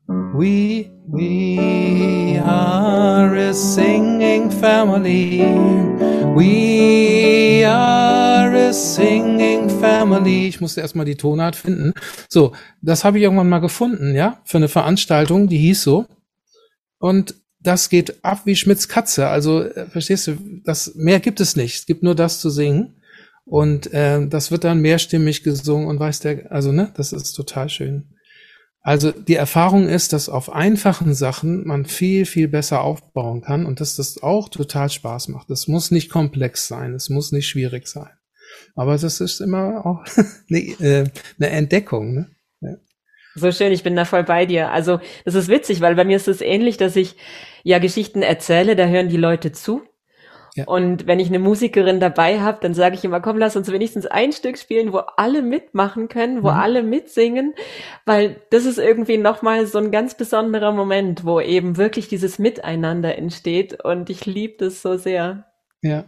We, 0.08 0.88
we 1.08 2.38
are 2.38 3.34
a 3.34 3.52
singing 3.52 4.50
family. 4.50 5.95
We 6.38 7.66
are 7.66 8.68
a 8.68 8.70
singing 8.70 9.70
family. 9.70 10.48
Ich 10.48 10.60
musste 10.60 10.82
erstmal 10.82 11.06
die 11.06 11.16
Tonart 11.16 11.56
finden. 11.56 11.94
So, 12.28 12.52
das 12.82 13.04
habe 13.04 13.16
ich 13.16 13.24
irgendwann 13.24 13.48
mal 13.48 13.60
gefunden, 13.60 14.14
ja, 14.14 14.42
für 14.44 14.58
eine 14.58 14.68
Veranstaltung, 14.68 15.48
die 15.48 15.56
hieß 15.56 15.82
so. 15.82 16.04
Und 16.98 17.36
das 17.58 17.88
geht 17.88 18.22
ab 18.22 18.42
wie 18.44 18.54
Schmitz 18.54 18.86
Katze. 18.86 19.28
Also, 19.28 19.62
äh, 19.62 19.86
verstehst 19.86 20.26
du, 20.26 20.36
das, 20.62 20.94
mehr 20.94 21.20
gibt 21.20 21.40
es 21.40 21.56
nicht. 21.56 21.74
Es 21.74 21.86
gibt 21.86 22.02
nur 22.02 22.14
das 22.14 22.38
zu 22.38 22.50
singen. 22.50 23.00
Und 23.46 23.90
äh, 23.94 24.26
das 24.28 24.50
wird 24.50 24.64
dann 24.64 24.82
mehrstimmig 24.82 25.42
gesungen 25.42 25.88
und 25.88 25.98
weiß 25.98 26.20
der, 26.20 26.52
also 26.52 26.70
ne, 26.70 26.92
das 26.96 27.14
ist 27.14 27.32
total 27.32 27.70
schön. 27.70 28.14
Also 28.86 29.10
die 29.10 29.34
Erfahrung 29.34 29.88
ist, 29.88 30.12
dass 30.12 30.28
auf 30.28 30.52
einfachen 30.52 31.12
Sachen 31.12 31.66
man 31.66 31.86
viel, 31.86 32.24
viel 32.24 32.46
besser 32.46 32.82
aufbauen 32.82 33.40
kann 33.42 33.66
und 33.66 33.80
dass 33.80 33.96
das 33.96 34.22
auch 34.22 34.48
total 34.48 34.90
Spaß 34.90 35.26
macht. 35.26 35.50
Es 35.50 35.66
muss 35.66 35.90
nicht 35.90 36.08
komplex 36.08 36.68
sein, 36.68 36.94
es 36.94 37.10
muss 37.10 37.32
nicht 37.32 37.48
schwierig 37.48 37.88
sein. 37.88 38.10
Aber 38.76 38.96
das 38.96 39.20
ist 39.20 39.40
immer 39.40 39.84
auch 39.84 40.04
eine, 40.48 40.58
äh, 40.80 41.04
eine 41.36 41.50
Entdeckung. 41.50 42.14
Ne? 42.14 42.30
Ja. 42.60 42.76
So 43.34 43.50
schön, 43.50 43.72
ich 43.72 43.82
bin 43.82 43.96
da 43.96 44.04
voll 44.04 44.22
bei 44.22 44.46
dir. 44.46 44.70
Also 44.70 45.00
das 45.24 45.34
ist 45.34 45.48
witzig, 45.48 45.80
weil 45.80 45.96
bei 45.96 46.04
mir 46.04 46.16
ist 46.16 46.28
es 46.28 46.40
ähnlich, 46.40 46.76
dass 46.76 46.94
ich 46.94 47.16
ja 47.64 47.80
Geschichten 47.80 48.22
erzähle, 48.22 48.76
da 48.76 48.86
hören 48.86 49.08
die 49.08 49.16
Leute 49.16 49.50
zu 49.50 49.82
ja. 50.56 50.64
Und 50.64 51.06
wenn 51.06 51.20
ich 51.20 51.28
eine 51.28 51.38
Musikerin 51.38 52.00
dabei 52.00 52.40
habe, 52.40 52.58
dann 52.62 52.72
sage 52.72 52.94
ich 52.94 53.04
immer, 53.04 53.20
komm, 53.20 53.36
lass 53.36 53.56
uns 53.56 53.70
wenigstens 53.70 54.06
ein 54.06 54.32
Stück 54.32 54.56
spielen, 54.56 54.90
wo 54.90 54.98
alle 55.18 55.42
mitmachen 55.42 56.08
können, 56.08 56.42
wo 56.42 56.50
mhm. 56.50 56.56
alle 56.56 56.82
mitsingen, 56.82 57.54
weil 58.06 58.40
das 58.50 58.64
ist 58.64 58.78
irgendwie 58.78 59.18
nochmal 59.18 59.66
so 59.66 59.76
ein 59.76 59.90
ganz 59.90 60.16
besonderer 60.16 60.72
Moment, 60.72 61.26
wo 61.26 61.40
eben 61.40 61.76
wirklich 61.76 62.08
dieses 62.08 62.38
Miteinander 62.38 63.18
entsteht 63.18 63.84
und 63.84 64.08
ich 64.08 64.24
liebe 64.24 64.54
das 64.58 64.80
so 64.80 64.96
sehr. 64.96 65.44
Ja, 65.82 66.04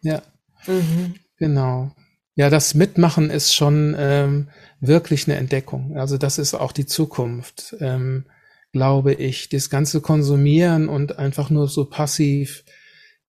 ja, 0.00 0.22
mhm. 0.66 1.16
genau. 1.36 1.90
Ja, 2.36 2.48
das 2.48 2.74
Mitmachen 2.74 3.28
ist 3.28 3.54
schon 3.54 3.94
ähm, 3.98 4.48
wirklich 4.80 5.28
eine 5.28 5.36
Entdeckung. 5.36 5.98
Also 5.98 6.16
das 6.16 6.38
ist 6.38 6.54
auch 6.54 6.72
die 6.72 6.86
Zukunft, 6.86 7.76
ähm, 7.80 8.24
glaube 8.72 9.12
ich. 9.12 9.50
Das 9.50 9.68
ganze 9.68 10.00
Konsumieren 10.00 10.88
und 10.88 11.18
einfach 11.18 11.50
nur 11.50 11.68
so 11.68 11.84
passiv 11.84 12.64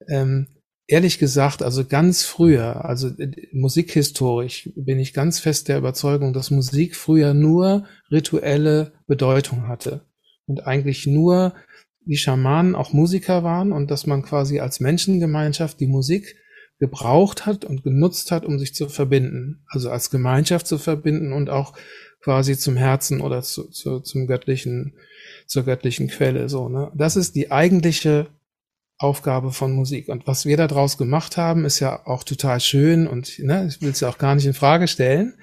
ähm, 0.07 0.47
ehrlich 0.87 1.17
gesagt, 1.17 1.63
also 1.63 1.85
ganz 1.85 2.23
früher, 2.23 2.85
also 2.85 3.07
äh, 3.07 3.47
musikhistorisch 3.51 4.69
bin 4.75 4.99
ich 4.99 5.13
ganz 5.13 5.39
fest 5.39 5.67
der 5.67 5.77
Überzeugung, 5.77 6.33
dass 6.33 6.51
Musik 6.51 6.95
früher 6.95 7.33
nur 7.33 7.85
rituelle 8.11 8.93
Bedeutung 9.07 9.67
hatte 9.67 10.01
und 10.45 10.67
eigentlich 10.67 11.07
nur 11.07 11.53
die 12.05 12.17
Schamanen 12.17 12.75
auch 12.75 12.93
Musiker 12.93 13.43
waren 13.43 13.71
und 13.71 13.89
dass 13.89 14.05
man 14.05 14.21
quasi 14.21 14.59
als 14.59 14.79
Menschengemeinschaft 14.79 15.79
die 15.79 15.87
Musik 15.87 16.35
gebraucht 16.77 17.45
hat 17.45 17.65
und 17.65 17.83
genutzt 17.83 18.31
hat, 18.31 18.45
um 18.45 18.59
sich 18.59 18.75
zu 18.75 18.89
verbinden, 18.89 19.63
also 19.67 19.89
als 19.89 20.11
Gemeinschaft 20.11 20.67
zu 20.67 20.77
verbinden 20.77 21.33
und 21.33 21.49
auch 21.49 21.73
quasi 22.21 22.57
zum 22.57 22.75
Herzen 22.75 23.21
oder 23.21 23.41
zu, 23.41 23.69
zu, 23.69 24.01
zum 24.01 24.27
göttlichen, 24.27 24.93
zur 25.47 25.63
göttlichen 25.63 26.09
Quelle, 26.09 26.49
so, 26.49 26.69
ne? 26.69 26.91
Das 26.95 27.15
ist 27.15 27.35
die 27.35 27.51
eigentliche 27.51 28.27
Aufgabe 28.97 29.51
von 29.51 29.73
Musik. 29.73 30.07
Und 30.07 30.25
was 30.27 30.45
wir 30.45 30.57
da 30.57 30.67
draus 30.67 30.97
gemacht 30.97 31.37
haben, 31.37 31.65
ist 31.65 31.79
ja 31.79 32.05
auch 32.05 32.23
total 32.23 32.59
schön 32.59 33.07
und 33.07 33.39
ne, 33.39 33.67
ich 33.67 33.81
will 33.81 33.91
es 33.91 33.99
ja 33.99 34.09
auch 34.09 34.17
gar 34.17 34.35
nicht 34.35 34.45
in 34.45 34.53
Frage 34.53 34.87
stellen. 34.87 35.35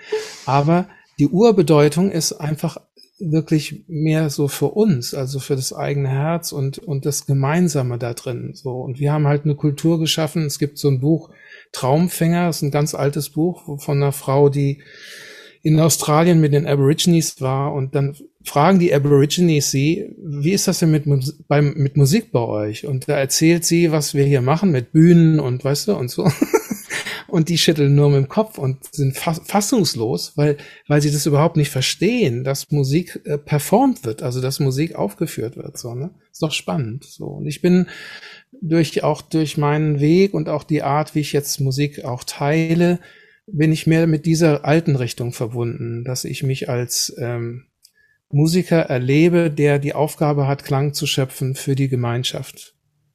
Aber 0.47 0.88
die 1.18 1.28
Urbedeutung 1.28 2.11
ist 2.11 2.32
einfach 2.32 2.78
wirklich 3.18 3.85
mehr 3.87 4.30
so 4.30 4.49
für 4.49 4.68
uns, 4.68 5.14
also 5.14 5.38
für 5.38 5.54
das 5.54 5.73
eigene 5.73 6.09
Herz 6.09 6.52
und, 6.52 6.78
und 6.78 7.06
das 7.06 7.26
Gemeinsame 7.26 7.99
da 7.99 8.14
drin. 8.14 8.52
So. 8.54 8.80
Und 8.80 8.99
wir 8.99 9.12
haben 9.12 9.26
halt 9.26 9.44
eine 9.44 9.54
Kultur 9.54 10.00
geschaffen. 10.00 10.44
Es 10.44 10.59
gibt 10.59 10.78
so 10.78 10.88
ein 10.88 11.00
Buch, 11.00 11.30
Traumfänger, 11.73 12.49
ist 12.49 12.62
ein 12.62 12.71
ganz 12.71 12.94
altes 12.94 13.30
Buch 13.30 13.80
von 13.80 13.99
einer 13.99 14.12
Frau, 14.12 14.49
die 14.49 14.82
in 15.62 15.78
Australien 15.78 16.40
mit 16.40 16.52
den 16.52 16.66
Aborigines 16.66 17.40
war 17.40 17.73
und 17.73 17.94
dann 17.94 18.16
fragen 18.44 18.78
die 18.78 18.94
Aborigines 18.94 19.70
sie, 19.70 20.14
wie 20.18 20.52
ist 20.52 20.68
das 20.68 20.78
denn 20.80 20.90
mit, 20.90 21.04
beim, 21.49 21.75
mit 21.75 21.96
Musik 21.96 22.32
bei 22.32 22.40
euch? 22.40 22.87
Und 22.87 23.08
da 23.08 23.16
erzählt 23.18 23.64
sie, 23.64 23.92
was 23.92 24.14
wir 24.14 24.25
hier 24.25 24.42
machen 24.42 24.70
mit 24.70 24.92
Bühnen 24.92 25.40
und 25.40 25.64
weißt 25.64 25.88
du 25.88 25.94
und 25.94 26.11
so. 26.11 26.30
und 27.28 27.49
die 27.49 27.58
schütteln 27.58 27.94
nur 27.94 28.11
mit 28.11 28.18
dem 28.18 28.28
Kopf 28.28 28.58
und 28.58 28.94
sind 28.94 29.16
fassungslos, 29.16 30.37
weil, 30.37 30.58
weil 30.87 31.00
sie 31.00 31.11
das 31.11 31.25
überhaupt 31.25 31.56
nicht 31.56 31.70
verstehen, 31.70 32.44
dass 32.44 32.70
Musik 32.70 33.20
äh, 33.25 33.38
performt 33.38 34.04
wird, 34.04 34.22
also 34.22 34.40
dass 34.40 34.61
Musik 34.61 34.96
aufgeführt 34.96 35.56
wird, 35.56 35.78
so, 35.78 35.94
ne? 35.94 36.11
Ist 36.30 36.42
doch 36.42 36.52
spannend, 36.52 37.04
so. 37.04 37.25
Und 37.25 37.46
ich 37.46 37.62
bin 37.62 37.87
durch, 38.61 39.02
auch 39.02 39.22
durch 39.22 39.56
meinen 39.56 40.00
Weg 40.00 40.34
und 40.34 40.49
auch 40.49 40.64
die 40.64 40.82
Art, 40.82 41.14
wie 41.14 41.20
ich 41.20 41.32
jetzt 41.32 41.61
Musik 41.61 42.04
auch 42.04 42.25
teile, 42.25 42.99
bin 43.46 43.72
ich 43.72 43.87
mehr 43.87 44.06
mit 44.06 44.26
dieser 44.26 44.64
alten 44.64 44.96
Richtung 44.96 45.32
verbunden, 45.32 46.04
dass 46.04 46.25
ich 46.25 46.42
mich 46.42 46.68
als 46.68 47.14
ähm, 47.18 47.64
Musiker 48.32 48.80
erlebe, 48.80 49.50
der 49.50 49.78
die 49.78 49.94
Aufgabe 49.94 50.46
hat, 50.46 50.64
Klang 50.64 50.94
zu 50.94 51.06
schöpfen 51.06 51.54
für 51.54 51.74
die 51.74 51.88
Gemeinschaft. 51.88 52.74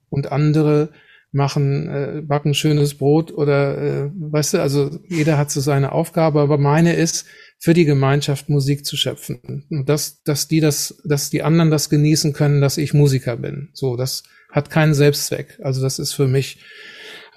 Und 0.09 0.31
andere 0.31 0.89
machen, 1.31 1.89
äh, 1.89 2.21
backen 2.21 2.53
schönes 2.53 2.97
Brot 2.97 3.31
oder, 3.31 3.77
äh, 3.77 4.11
weißt 4.13 4.53
du, 4.53 4.61
also 4.61 4.97
jeder 5.09 5.37
hat 5.37 5.51
so 5.51 5.59
seine 5.59 5.91
Aufgabe, 5.91 6.39
aber 6.39 6.57
meine 6.57 6.93
ist, 6.93 7.25
für 7.59 7.73
die 7.73 7.85
Gemeinschaft 7.85 8.49
Musik 8.49 8.85
zu 8.85 8.95
schöpfen. 8.95 9.65
Und 9.69 9.89
dass, 9.89 10.21
dass 10.23 10.47
die 10.47 10.59
das, 10.59 11.01
dass 11.03 11.29
die 11.29 11.43
anderen 11.43 11.71
das 11.71 11.89
genießen 11.89 12.33
können, 12.33 12.61
dass 12.61 12.77
ich 12.77 12.93
Musiker 12.93 13.35
bin. 13.35 13.69
So, 13.73 13.97
das 13.97 14.23
hat 14.51 14.69
keinen 14.69 14.93
Selbstzweck. 14.93 15.59
Also 15.61 15.81
das 15.81 15.99
ist 15.99 16.13
für 16.13 16.27
mich 16.27 16.63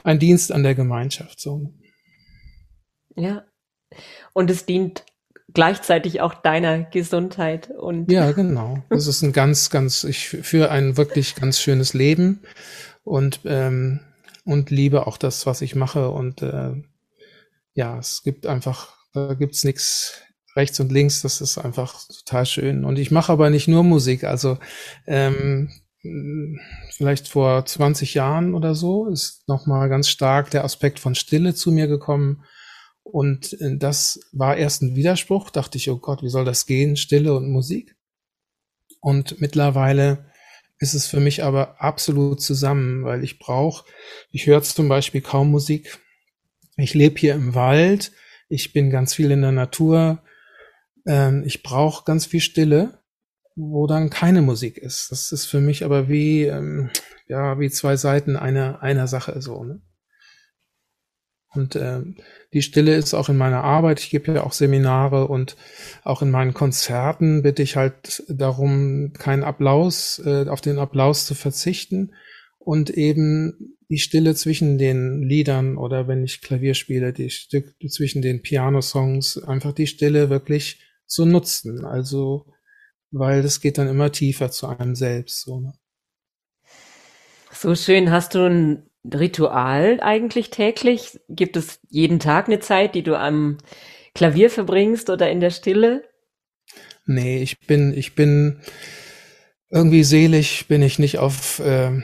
ein 0.04 0.18
Dienst 0.18 0.52
an 0.52 0.62
der 0.62 0.74
Gemeinschaft. 0.74 1.40
So. 1.40 1.72
Ja. 3.16 3.44
Und 4.32 4.50
es 4.50 4.66
dient 4.66 5.04
gleichzeitig 5.54 6.20
auch 6.20 6.34
deiner 6.34 6.84
Gesundheit 6.84 7.70
und. 7.70 8.10
Ja, 8.10 8.32
genau. 8.32 8.82
Das 8.88 9.06
ist 9.06 9.22
ein 9.22 9.32
ganz, 9.32 9.70
ganz, 9.70 10.04
ich 10.04 10.28
führe 10.28 10.70
ein 10.70 10.96
wirklich 10.96 11.34
ganz 11.34 11.60
schönes 11.60 11.94
Leben 11.94 12.40
und, 13.04 13.40
ähm, 13.44 14.00
und 14.44 14.70
liebe 14.70 15.06
auch 15.06 15.16
das, 15.16 15.46
was 15.46 15.62
ich 15.62 15.74
mache. 15.74 16.10
Und 16.10 16.42
äh, 16.42 16.72
ja, 17.74 17.98
es 17.98 18.22
gibt 18.22 18.46
einfach, 18.46 18.96
da 19.12 19.34
gibt's 19.34 19.64
nichts 19.64 20.22
rechts 20.56 20.80
und 20.80 20.90
links, 20.90 21.22
das 21.22 21.40
ist 21.40 21.58
einfach 21.58 21.94
total 22.08 22.46
schön. 22.46 22.84
Und 22.84 22.98
ich 22.98 23.10
mache 23.10 23.32
aber 23.32 23.50
nicht 23.50 23.68
nur 23.68 23.84
Musik, 23.84 24.24
also 24.24 24.58
ähm, 25.06 25.70
vielleicht 26.92 27.28
vor 27.28 27.64
20 27.64 28.14
Jahren 28.14 28.54
oder 28.54 28.74
so 28.74 29.06
ist 29.06 29.46
nochmal 29.48 29.88
ganz 29.88 30.08
stark 30.08 30.50
der 30.50 30.64
Aspekt 30.64 30.98
von 30.98 31.14
Stille 31.14 31.54
zu 31.54 31.70
mir 31.72 31.88
gekommen 31.88 32.42
und 33.12 33.60
äh, 33.60 33.76
das 33.76 34.20
war 34.32 34.56
erst 34.56 34.82
ein 34.82 34.96
Widerspruch, 34.96 35.50
dachte 35.50 35.78
ich, 35.78 35.90
oh 35.90 35.98
Gott, 35.98 36.22
wie 36.22 36.28
soll 36.28 36.44
das 36.44 36.66
gehen, 36.66 36.96
Stille 36.96 37.34
und 37.34 37.50
Musik? 37.50 37.96
Und 39.00 39.40
mittlerweile 39.40 40.30
ist 40.78 40.94
es 40.94 41.06
für 41.06 41.20
mich 41.20 41.44
aber 41.44 41.80
absolut 41.80 42.40
zusammen, 42.40 43.04
weil 43.04 43.22
ich 43.22 43.38
brauche, 43.38 43.86
ich 44.30 44.46
höre 44.46 44.62
zum 44.62 44.88
Beispiel 44.88 45.20
kaum 45.20 45.50
Musik. 45.50 45.98
Ich 46.76 46.94
lebe 46.94 47.18
hier 47.18 47.34
im 47.34 47.54
Wald, 47.54 48.12
ich 48.48 48.72
bin 48.72 48.90
ganz 48.90 49.14
viel 49.14 49.30
in 49.30 49.42
der 49.42 49.52
Natur, 49.52 50.22
ähm, 51.06 51.42
ich 51.44 51.62
brauche 51.62 52.04
ganz 52.04 52.26
viel 52.26 52.40
Stille, 52.40 53.02
wo 53.56 53.86
dann 53.86 54.08
keine 54.08 54.40
Musik 54.40 54.78
ist. 54.78 55.10
Das 55.10 55.32
ist 55.32 55.46
für 55.46 55.60
mich 55.60 55.84
aber 55.84 56.08
wie, 56.08 56.44
ähm, 56.44 56.90
ja, 57.28 57.58
wie 57.60 57.70
zwei 57.70 57.96
Seiten 57.96 58.36
einer, 58.36 58.82
einer 58.82 59.06
Sache 59.06 59.40
so. 59.42 59.64
Ne? 59.64 59.82
Und 61.52 61.74
äh, 61.74 62.02
die 62.52 62.62
Stille 62.62 62.94
ist 62.94 63.12
auch 63.12 63.28
in 63.28 63.36
meiner 63.36 63.64
Arbeit. 63.64 64.00
Ich 64.00 64.10
gebe 64.10 64.32
ja 64.32 64.44
auch 64.44 64.52
Seminare 64.52 65.26
und 65.26 65.56
auch 66.04 66.22
in 66.22 66.30
meinen 66.30 66.54
Konzerten 66.54 67.42
bitte 67.42 67.62
ich 67.62 67.76
halt 67.76 68.22
darum, 68.28 69.12
keinen 69.14 69.42
Applaus, 69.42 70.20
äh, 70.24 70.46
auf 70.48 70.60
den 70.60 70.78
Applaus 70.78 71.26
zu 71.26 71.34
verzichten 71.34 72.12
und 72.58 72.90
eben 72.90 73.76
die 73.88 73.98
Stille 73.98 74.36
zwischen 74.36 74.78
den 74.78 75.22
Liedern 75.22 75.76
oder 75.76 76.06
wenn 76.06 76.22
ich 76.22 76.40
Klavier 76.40 76.74
spiele, 76.74 77.12
die 77.12 77.30
Stück 77.30 77.74
zwischen 77.88 78.22
den 78.22 78.42
Piano-Songs, 78.42 79.42
einfach 79.42 79.72
die 79.72 79.88
Stille 79.88 80.30
wirklich 80.30 80.80
zu 81.06 81.26
nutzen. 81.26 81.84
Also, 81.84 82.46
weil 83.10 83.42
das 83.42 83.60
geht 83.60 83.78
dann 83.78 83.88
immer 83.88 84.12
tiefer 84.12 84.52
zu 84.52 84.68
einem 84.68 84.94
selbst. 84.94 85.40
So, 85.40 85.58
ne? 85.58 85.72
so 87.50 87.74
schön. 87.74 88.12
Hast 88.12 88.36
du 88.36 88.44
ein 88.48 88.89
Ritual 89.04 89.98
eigentlich 90.00 90.50
täglich? 90.50 91.20
Gibt 91.28 91.56
es 91.56 91.80
jeden 91.88 92.18
Tag 92.18 92.48
eine 92.48 92.60
Zeit, 92.60 92.94
die 92.94 93.02
du 93.02 93.18
am 93.18 93.58
Klavier 94.14 94.50
verbringst 94.50 95.10
oder 95.10 95.30
in 95.30 95.40
der 95.40 95.50
Stille? 95.50 96.04
Nee, 97.06 97.42
ich 97.42 97.66
bin, 97.66 97.92
ich 97.94 98.14
bin 98.14 98.60
irgendwie 99.72 100.02
selig 100.02 100.66
bin 100.66 100.82
ich 100.82 100.98
nicht 100.98 101.18
auf 101.18 101.60
äh, 101.60 102.02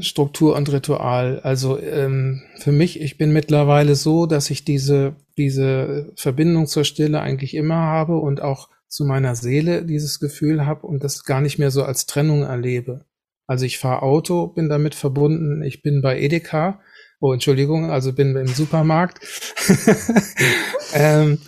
Struktur 0.00 0.54
und 0.54 0.70
Ritual. 0.70 1.40
Also 1.40 1.78
ähm, 1.78 2.42
für 2.58 2.70
mich, 2.70 3.00
ich 3.00 3.18
bin 3.18 3.32
mittlerweile 3.32 3.96
so, 3.96 4.26
dass 4.26 4.50
ich 4.50 4.64
diese, 4.64 5.16
diese 5.36 6.12
Verbindung 6.14 6.68
zur 6.68 6.84
Stille 6.84 7.20
eigentlich 7.20 7.54
immer 7.54 7.74
habe 7.74 8.18
und 8.18 8.40
auch 8.40 8.68
zu 8.86 9.04
meiner 9.04 9.34
Seele 9.34 9.84
dieses 9.84 10.20
Gefühl 10.20 10.64
habe 10.64 10.86
und 10.86 11.02
das 11.02 11.24
gar 11.24 11.40
nicht 11.40 11.58
mehr 11.58 11.72
so 11.72 11.82
als 11.82 12.06
Trennung 12.06 12.42
erlebe. 12.42 13.04
Also 13.48 13.64
ich 13.64 13.78
fahre 13.78 14.02
Auto, 14.02 14.46
bin 14.46 14.68
damit 14.68 14.94
verbunden, 14.94 15.62
ich 15.62 15.82
bin 15.82 16.02
bei 16.02 16.20
Edeka, 16.20 16.80
oh 17.18 17.32
Entschuldigung, 17.32 17.90
also 17.90 18.12
bin 18.12 18.36
im 18.36 18.46
Supermarkt. 18.46 19.20
ähm, 20.94 21.38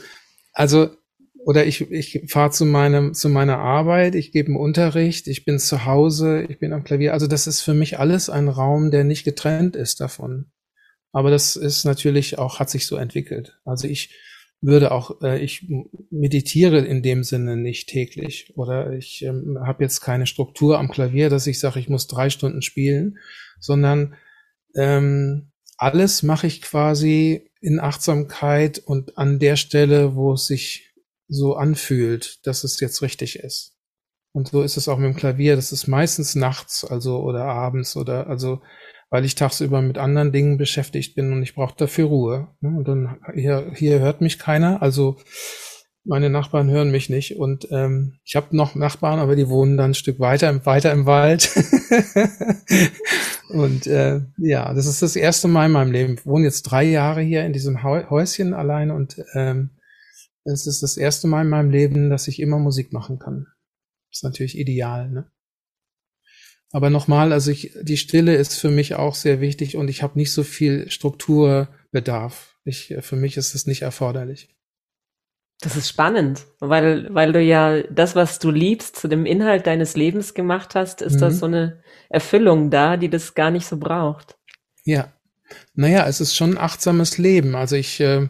also 0.55 0.89
oder 1.45 1.67
ich, 1.67 1.91
ich 1.91 2.25
fahre 2.29 2.51
zu 2.51 2.65
meinem 2.65 3.13
zu 3.13 3.29
meiner 3.29 3.59
Arbeit, 3.59 4.15
ich 4.15 4.33
gebe 4.33 4.49
einen 4.49 4.57
Unterricht, 4.57 5.29
ich 5.29 5.45
bin 5.45 5.59
zu 5.59 5.85
Hause, 5.85 6.43
ich 6.49 6.59
bin 6.59 6.73
am 6.73 6.85
Klavier. 6.85 7.13
Also 7.13 7.27
das 7.27 7.47
ist 7.47 7.61
für 7.61 7.75
mich 7.75 7.99
alles 7.99 8.31
ein 8.31 8.49
Raum, 8.49 8.91
der 8.91 9.05
nicht 9.05 9.25
getrennt 9.25 9.77
ist 9.77 10.01
davon. 10.01 10.51
Aber 11.13 11.31
das 11.31 11.55
ist 11.57 11.85
natürlich 11.85 12.39
auch 12.39 12.61
hat 12.61 12.71
sich 12.71 12.87
so 12.87 12.97
entwickelt. 12.97 13.59
Also 13.67 13.89
ich 13.89 14.15
würde 14.61 14.93
auch, 14.93 15.23
äh, 15.23 15.39
ich 15.39 15.67
meditiere 16.11 16.79
in 16.81 17.03
dem 17.03 17.25
Sinne 17.25 17.57
nicht 17.57 17.89
täglich 17.89 18.53
oder 18.57 18.93
ich 18.93 19.23
ähm, 19.23 19.59
habe 19.65 19.83
jetzt 19.83 20.01
keine 20.01 20.27
Struktur 20.27 20.79
am 20.79 20.91
Klavier, 20.91 21.31
dass 21.31 21.47
ich 21.47 21.59
sage, 21.59 21.81
ich 21.81 21.89
muss 21.89 22.07
drei 22.07 22.31
Stunden 22.31 22.63
spielen, 22.63 23.19
sondern 23.59 24.15
ähm, 24.77 25.53
alles 25.77 26.23
mache 26.23 26.47
ich 26.47 26.61
quasi 26.61 27.51
in 27.61 27.81
Achtsamkeit 27.81 28.79
und 28.79 29.17
an 29.17 29.39
der 29.39 29.57
Stelle, 29.57 30.15
wo 30.15 30.35
es 30.35 30.47
sich 30.47 30.93
so 31.29 31.55
anfühlt, 31.55 32.47
dass 32.47 32.65
es 32.65 32.81
jetzt 32.81 33.03
richtig 33.03 33.39
ist. 33.39 33.77
Und 34.33 34.49
so 34.49 34.63
ist 34.63 34.77
es 34.77 34.89
auch 34.89 34.99
mit 34.99 35.13
dem 35.13 35.17
Klavier. 35.17 35.57
Das 35.57 35.73
ist 35.73 35.87
meistens 35.87 36.35
nachts, 36.35 36.85
also 36.85 37.21
oder 37.21 37.45
abends 37.45 37.97
oder 37.97 38.27
also, 38.29 38.63
weil 39.11 39.25
ich 39.25 39.35
tagsüber 39.35 39.83
mit 39.83 39.99
anderen 39.99 40.33
Dingen 40.33 40.57
beschäftigt 40.57 41.15
bin 41.17 41.33
und 41.33 41.43
ich 41.43 41.55
brauche 41.55 41.77
dafür 41.77 42.07
Ruhe. 42.07 42.49
Ne? 42.61 42.71
Und 42.77 42.89
dann 42.89 43.19
hier, 43.35 43.73
hier 43.75 43.99
hört 43.99 44.21
mich 44.21 44.39
keiner, 44.39 44.81
also 44.81 45.17
meine 46.05 46.31
Nachbarn 46.31 46.71
hören 46.71 46.91
mich 46.91 47.11
nicht 47.11 47.37
und 47.37 47.69
ähm, 47.71 48.19
ich 48.25 48.35
habe 48.35 48.57
noch 48.57 48.75
Nachbarn, 48.75 49.19
aber 49.19 49.37
die 49.37 49.49
wohnen 49.49 49.77
dann 49.77 49.91
ein 49.91 49.95
Stück 49.95 50.19
weiter, 50.19 50.65
weiter 50.65 50.93
im 50.93 51.05
Wald. 51.05 51.51
und 53.51 53.87
äh, 53.87 54.21
ja, 54.39 54.73
das 54.73 54.87
ist 54.87 55.03
das 55.03 55.17
erste 55.17 55.49
Mal 55.49 55.67
in 55.67 55.73
meinem 55.73 55.93
Leben. 55.93 56.15
Ich 56.15 56.25
wohne 56.25 56.45
jetzt 56.45 56.63
drei 56.63 56.85
Jahre 56.85 57.21
hier 57.21 57.45
in 57.45 57.53
diesem 57.53 57.83
Häuschen 57.83 58.55
allein 58.55 58.91
und 58.91 59.17
ähm, 59.35 59.71
es 60.45 60.67
ist 60.67 60.83
das 60.83 60.97
erste 60.97 61.29
Mal 61.29 61.43
in 61.43 61.51
meinem 61.51 61.71
Leben, 61.71 62.09
dass 62.09 62.29
ich 62.29 62.41
immer 62.41 62.59
Musik 62.59 62.93
machen 62.93 63.19
kann. 63.19 63.47
Ist 64.11 64.25
natürlich 64.25 64.59
ideal, 64.59 65.11
ne? 65.11 65.31
Aber 66.73 66.91
nochmal, 66.91 67.33
also 67.33 67.51
ich, 67.51 67.73
die 67.81 67.97
Stille 67.97 68.37
ist 68.37 68.57
für 68.57 68.71
mich 68.71 68.95
auch 68.95 69.15
sehr 69.15 69.41
wichtig 69.41 69.77
und 69.77 69.89
ich 69.89 70.03
habe 70.03 70.19
nicht 70.19 70.33
so 70.33 70.45
viel 70.45 70.91
Strukturbedarf. 70.91 72.57
Ich, 72.65 72.95
für 73.01 73.17
mich 73.17 73.37
ist 73.37 73.55
es 73.55 73.67
nicht 73.67 73.83
erforderlich. 73.83 74.55
Das 75.61 75.77
ist 75.77 75.89
spannend, 75.89 76.47
weil, 76.61 77.13
weil 77.13 77.33
du 77.33 77.41
ja 77.41 77.83
das, 77.83 78.17
was 78.17 78.39
du 78.39 78.51
liebst, 78.51 78.97
zu 78.97 79.09
dem 79.09 79.27
Inhalt 79.27 79.67
deines 79.67 79.95
Lebens 79.95 80.33
gemacht 80.33 80.75
hast, 80.75 81.03
ist 81.03 81.17
mhm. 81.17 81.21
da 81.21 81.31
so 81.31 81.47
eine 81.47 81.83
Erfüllung 82.09 82.71
da, 82.71 82.97
die 82.97 83.11
das 83.11 83.35
gar 83.35 83.51
nicht 83.51 83.67
so 83.67 83.77
braucht. 83.77 84.39
Ja. 84.85 85.13
Naja, 85.75 86.07
es 86.07 86.21
ist 86.21 86.35
schon 86.35 86.53
ein 86.53 86.59
achtsames 86.59 87.19
Leben. 87.19 87.57
Also 87.57 87.77
ich, 87.77 88.01
äh, 88.01 88.29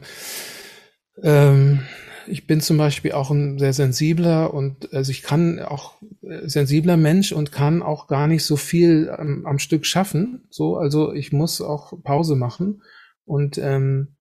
ähm, 1.22 1.86
ich 2.26 2.46
bin 2.46 2.60
zum 2.60 2.78
Beispiel 2.78 3.12
auch 3.12 3.30
ein 3.30 3.58
sehr 3.58 3.74
sensibler 3.74 4.52
und 4.52 4.92
also 4.92 5.10
ich 5.10 5.22
kann 5.22 5.60
auch 5.60 6.00
äh, 6.02 6.06
sensibler 6.44 6.96
Mensch 6.96 7.32
und 7.32 7.52
kann 7.52 7.82
auch 7.82 8.06
gar 8.06 8.26
nicht 8.26 8.44
so 8.44 8.56
viel 8.56 9.10
am, 9.10 9.46
am 9.46 9.58
Stück 9.58 9.86
schaffen. 9.86 10.46
So, 10.50 10.76
also 10.76 11.12
ich 11.12 11.32
muss 11.32 11.60
auch 11.60 11.92
Pause 12.02 12.36
machen 12.36 12.82
und 13.24 13.58
ähm, 13.58 14.16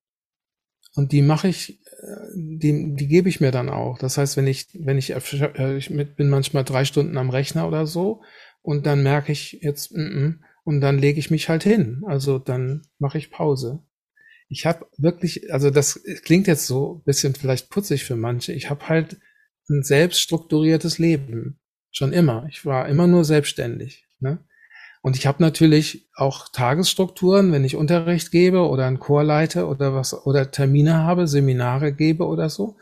und 0.96 1.12
die 1.12 1.22
mache 1.22 1.48
ich, 1.48 1.82
äh, 1.86 2.16
die, 2.36 2.96
die 2.96 3.08
gebe 3.08 3.30
ich 3.30 3.40
mir 3.40 3.52
dann 3.52 3.70
auch. 3.70 4.00
Das 4.00 4.18
heißt, 4.18 4.38
wenn 4.38 4.48
ich, 4.48 4.68
wenn 4.74 4.98
ich, 4.98 5.12
äh, 5.12 5.78
ich 5.78 5.90
bin 5.90 6.30
manchmal 6.30 6.64
drei 6.64 6.84
Stunden 6.84 7.18
am 7.18 7.30
Rechner 7.30 7.68
oder 7.68 7.86
so 7.86 8.24
und 8.62 8.86
dann 8.86 9.04
merke 9.04 9.32
ich 9.32 9.60
jetzt, 9.62 9.96
mm 9.96 10.00
-mm, 10.00 10.36
und 10.64 10.82
dann 10.82 10.98
lege 10.98 11.20
ich 11.20 11.32
mich 11.32 11.48
halt 11.48 11.64
hin. 11.64 12.04
Also 12.08 12.40
dann 12.40 12.82
mache 12.98 13.20
ich 13.20 13.32
Pause 13.32 13.84
ich 14.50 14.66
habe 14.66 14.88
wirklich, 14.98 15.54
also 15.54 15.70
das 15.70 16.04
klingt 16.24 16.48
jetzt 16.48 16.66
so 16.66 16.96
ein 16.96 17.04
bisschen 17.04 17.36
vielleicht 17.36 17.70
putzig 17.70 18.04
für 18.04 18.16
manche. 18.16 18.52
Ich 18.52 18.70
habe 18.70 18.90
halt 18.90 19.20
ein 19.70 19.84
selbststrukturiertes 19.84 20.98
Leben. 20.98 21.60
Schon 21.92 22.14
immer. 22.14 22.46
Ich 22.50 22.66
war 22.66 22.88
immer 22.88 23.08
nur 23.08 23.26
selbstständig. 23.26 24.06
Ne? 24.20 24.40
Und 25.02 25.18
ich 25.18 25.26
habe 25.28 25.42
natürlich 25.42 26.10
auch 26.16 26.50
Tagesstrukturen, 26.50 27.52
wenn 27.52 27.64
ich 27.64 27.76
Unterricht 27.76 28.32
gebe 28.32 28.68
oder 28.68 28.86
einen 28.86 29.00
Chor 29.00 29.24
leite 29.24 29.68
oder 29.68 29.94
was 29.96 30.14
oder 30.26 30.52
Termine 30.52 30.96
habe, 30.96 31.28
Seminare 31.28 31.94
gebe 31.94 32.26
oder 32.26 32.50
so. 32.50 32.78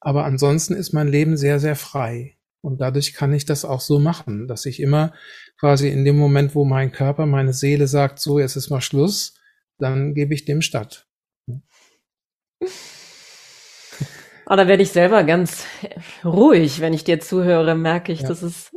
Aber 0.00 0.24
ansonsten 0.24 0.74
ist 0.74 0.92
mein 0.92 1.08
Leben 1.08 1.36
sehr, 1.36 1.60
sehr 1.60 1.76
frei. 1.76 2.36
Und 2.62 2.80
dadurch 2.80 3.14
kann 3.14 3.32
ich 3.32 3.44
das 3.46 3.64
auch 3.64 3.80
so 3.80 3.98
machen, 3.98 4.48
dass 4.48 4.66
ich 4.66 4.80
immer 4.80 5.14
quasi 5.58 5.88
in 5.88 6.04
dem 6.04 6.16
Moment, 6.16 6.54
wo 6.54 6.64
mein 6.64 6.92
Körper, 6.92 7.26
meine 7.26 7.52
Seele 7.52 7.86
sagt, 7.86 8.18
so, 8.18 8.38
jetzt 8.38 8.56
ist 8.56 8.70
mal 8.70 8.80
Schluss, 8.80 9.34
dann 9.78 10.14
gebe 10.14 10.34
ich 10.34 10.44
dem 10.44 10.60
statt. 10.60 11.06
Oh, 14.52 14.56
da 14.56 14.66
werde 14.66 14.82
ich 14.82 14.90
selber 14.90 15.22
ganz 15.22 15.64
ruhig, 16.24 16.80
wenn 16.80 16.92
ich 16.92 17.04
dir 17.04 17.20
zuhöre, 17.20 17.76
merke 17.76 18.10
ich, 18.10 18.22
ja. 18.22 18.28
das 18.28 18.42
ist 18.42 18.72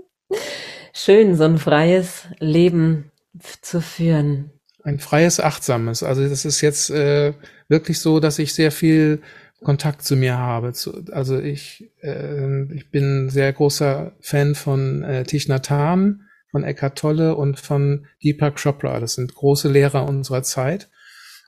schön, 0.93 1.35
so 1.35 1.45
ein 1.45 1.57
freies 1.57 2.27
Leben 2.37 3.11
zu 3.59 3.81
führen. 3.81 4.51
Ein 4.83 4.99
freies, 4.99 5.39
achtsames. 5.39 6.03
Also 6.03 6.29
das 6.29 6.45
ist 6.45 6.61
jetzt 6.61 6.91
äh, 6.91 7.33
wirklich 7.69 7.99
so, 7.99 8.19
dass 8.19 8.37
ich 8.37 8.53
sehr 8.53 8.71
viel 8.71 9.23
Kontakt 9.63 10.03
zu 10.03 10.15
mir 10.15 10.37
habe. 10.37 10.73
Zu, 10.73 11.05
also 11.11 11.39
ich, 11.39 11.89
äh, 12.03 12.71
ich 12.71 12.91
bin 12.91 13.31
sehr 13.31 13.51
großer 13.51 14.11
Fan 14.21 14.53
von 14.53 15.01
äh, 15.01 15.23
Thich 15.23 15.47
Nhat 15.47 15.71
Hanh, 15.71 16.21
von 16.51 16.63
Eckhart 16.63 16.99
Tolle 16.99 17.35
und 17.35 17.59
von 17.59 18.05
Deepak 18.23 18.61
Chopra. 18.61 18.99
Das 18.99 19.15
sind 19.15 19.33
große 19.33 19.69
Lehrer 19.69 20.07
unserer 20.07 20.43
Zeit. 20.43 20.91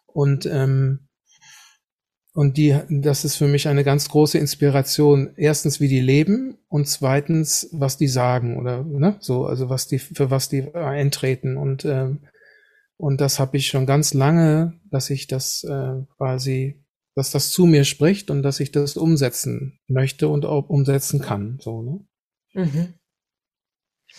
Und 0.07 0.47
ähm, 0.47 1.04
und 2.35 2.57
die, 2.57 2.77
das 2.89 3.23
ist 3.23 3.37
für 3.37 3.47
mich 3.47 3.69
eine 3.69 3.85
ganz 3.85 4.09
große 4.09 4.37
Inspiration. 4.37 5.31
Erstens, 5.37 5.79
wie 5.79 5.87
die 5.87 6.01
leben 6.01 6.57
und 6.67 6.85
zweitens, 6.85 7.69
was 7.71 7.95
die 7.95 8.09
sagen 8.09 8.57
oder 8.57 8.83
ne, 8.83 9.15
so, 9.21 9.45
also 9.45 9.69
was 9.69 9.87
die 9.87 9.99
für 9.99 10.31
was 10.31 10.49
die 10.49 10.75
eintreten 10.75 11.55
und 11.55 11.85
ähm, 11.85 12.19
und 12.97 13.21
das 13.21 13.39
habe 13.39 13.55
ich 13.55 13.67
schon 13.67 13.85
ganz 13.85 14.13
lange, 14.13 14.73
dass 14.91 15.09
ich 15.09 15.27
das 15.27 15.63
äh, 15.63 16.01
quasi, 16.17 16.83
dass 17.13 17.31
das 17.31 17.51
zu 17.51 17.65
mir 17.65 17.85
spricht 17.85 18.29
und 18.29 18.43
dass 18.43 18.59
ich 18.59 18.71
das 18.71 18.97
umsetzen 18.97 19.79
möchte 19.87 20.27
und 20.27 20.45
auch 20.45 20.67
umsetzen 20.69 21.21
kann, 21.21 21.57
so 21.61 21.81
ne. 21.81 22.05
Mhm. 22.53 22.93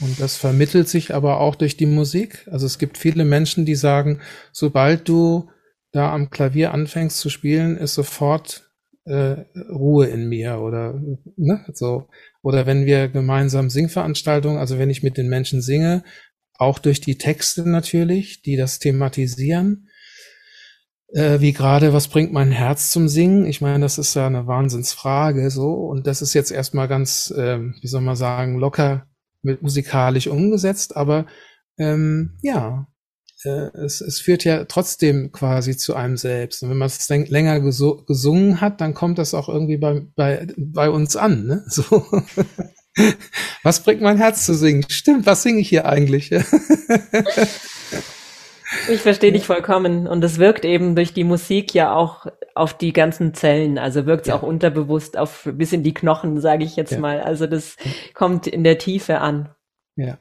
Und 0.01 0.21
das 0.21 0.37
vermittelt 0.37 0.89
sich 0.89 1.15
aber 1.15 1.41
auch 1.41 1.55
durch 1.55 1.77
die 1.77 1.87
Musik. 1.87 2.47
Also 2.51 2.67
es 2.67 2.79
gibt 2.79 2.99
viele 2.99 3.25
Menschen, 3.25 3.65
die 3.65 3.75
sagen, 3.75 4.21
sobald 4.53 5.09
du 5.09 5.49
da 5.97 6.13
am 6.13 6.31
Klavier 6.31 6.75
anfängst 6.75 7.19
zu 7.19 7.31
spielen, 7.31 7.77
ist 7.77 7.95
sofort 7.95 8.71
äh, 9.07 9.37
Ruhe 9.71 10.07
in 10.07 10.29
mir 10.29 10.61
oder 10.61 11.01
ne, 11.37 11.65
so. 11.73 12.09
Oder 12.43 12.67
wenn 12.67 12.87
wir 12.87 13.09
gemeinsam 13.09 13.71
Singveranstaltungen, 13.71 14.59
also 14.59 14.79
wenn 14.79 14.91
ich 14.91 15.03
mit 15.03 15.17
den 15.17 15.29
Menschen 15.29 15.63
singe, 15.63 16.05
auch 16.59 16.79
durch 16.79 17.01
die 17.01 17.19
Texte 17.19 17.69
natürlich, 17.69 18.43
die 18.43 18.57
das 18.57 18.79
thematisieren, 18.79 19.89
äh, 21.15 21.41
wie 21.41 21.53
gerade, 21.53 21.93
was 21.93 22.09
bringt 22.09 22.33
mein 22.33 22.51
Herz 22.51 22.91
zum 22.91 23.09
Singen? 23.09 23.47
Ich 23.47 23.61
meine, 23.61 23.81
das 23.81 23.97
ist 23.97 24.15
ja 24.15 24.27
eine 24.27 24.47
Wahnsinnsfrage 24.47 25.51
so 25.51 25.73
und 25.75 26.07
das 26.07 26.21
ist 26.21 26.35
jetzt 26.35 26.51
erstmal 26.51 26.89
ganz, 26.89 27.31
äh, 27.31 27.61
wie 27.81 27.87
soll 27.87 28.03
man 28.03 28.17
sagen, 28.17 28.59
locker 28.59 29.07
mit 29.43 29.63
musikalisch 29.63 30.27
umgesetzt, 30.27 30.97
aber 30.97 31.27
ähm, 31.79 32.39
ja, 32.43 32.89
es, 33.45 34.01
es 34.01 34.21
führt 34.21 34.45
ja 34.45 34.65
trotzdem 34.65 35.31
quasi 35.31 35.77
zu 35.77 35.95
einem 35.95 36.17
selbst. 36.17 36.63
Und 36.63 36.71
wenn 36.71 36.79
man 36.79 36.87
es 36.87 37.09
länger 37.09 37.61
gesungen 37.61 38.61
hat, 38.61 38.81
dann 38.81 38.95
kommt 38.95 39.19
das 39.19 39.35
auch 39.35 39.49
irgendwie 39.49 39.77
bei, 39.77 40.03
bei, 40.17 40.47
bei 40.57 40.89
uns 40.91 41.17
an. 41.17 41.47
Ne? 41.47 41.65
So. 41.77 42.07
was 43.63 43.81
bringt 43.81 44.01
mein 44.01 44.17
Herz 44.17 44.47
zu 44.47 44.55
singen? 44.55 44.87
Stimmt, 44.89 45.27
was 45.27 45.43
singe 45.43 45.61
ich 45.61 45.69
hier 45.69 45.85
eigentlich? 45.85 46.31
ich 48.89 49.03
verstehe 49.03 49.33
dich 49.33 49.45
vollkommen. 49.45 50.07
Und 50.07 50.25
es 50.25 50.39
wirkt 50.39 50.65
eben 50.65 50.97
durch 50.97 51.13
die 51.13 51.25
Musik 51.25 51.75
ja 51.75 51.95
auch 51.95 52.25
auf 52.55 52.73
die 52.73 52.95
ganzen 52.95 53.35
Zellen. 53.35 53.77
Also 53.77 54.07
wirkt 54.07 54.23
es 54.23 54.29
ja. 54.29 54.37
auch 54.37 54.43
unterbewusst 54.43 55.19
auf 55.19 55.47
bis 55.53 55.75
in 55.75 55.83
die 55.83 55.93
Knochen, 55.93 56.41
sage 56.41 56.65
ich 56.65 56.75
jetzt 56.77 56.93
ja. 56.93 57.01
mal. 57.01 57.21
Also 57.21 57.47
das 57.47 57.77
kommt 58.15 58.47
in 58.47 58.65
der 58.65 58.79
Tiefe 58.79 59.19
an. 59.19 59.51
Ja. 59.97 60.17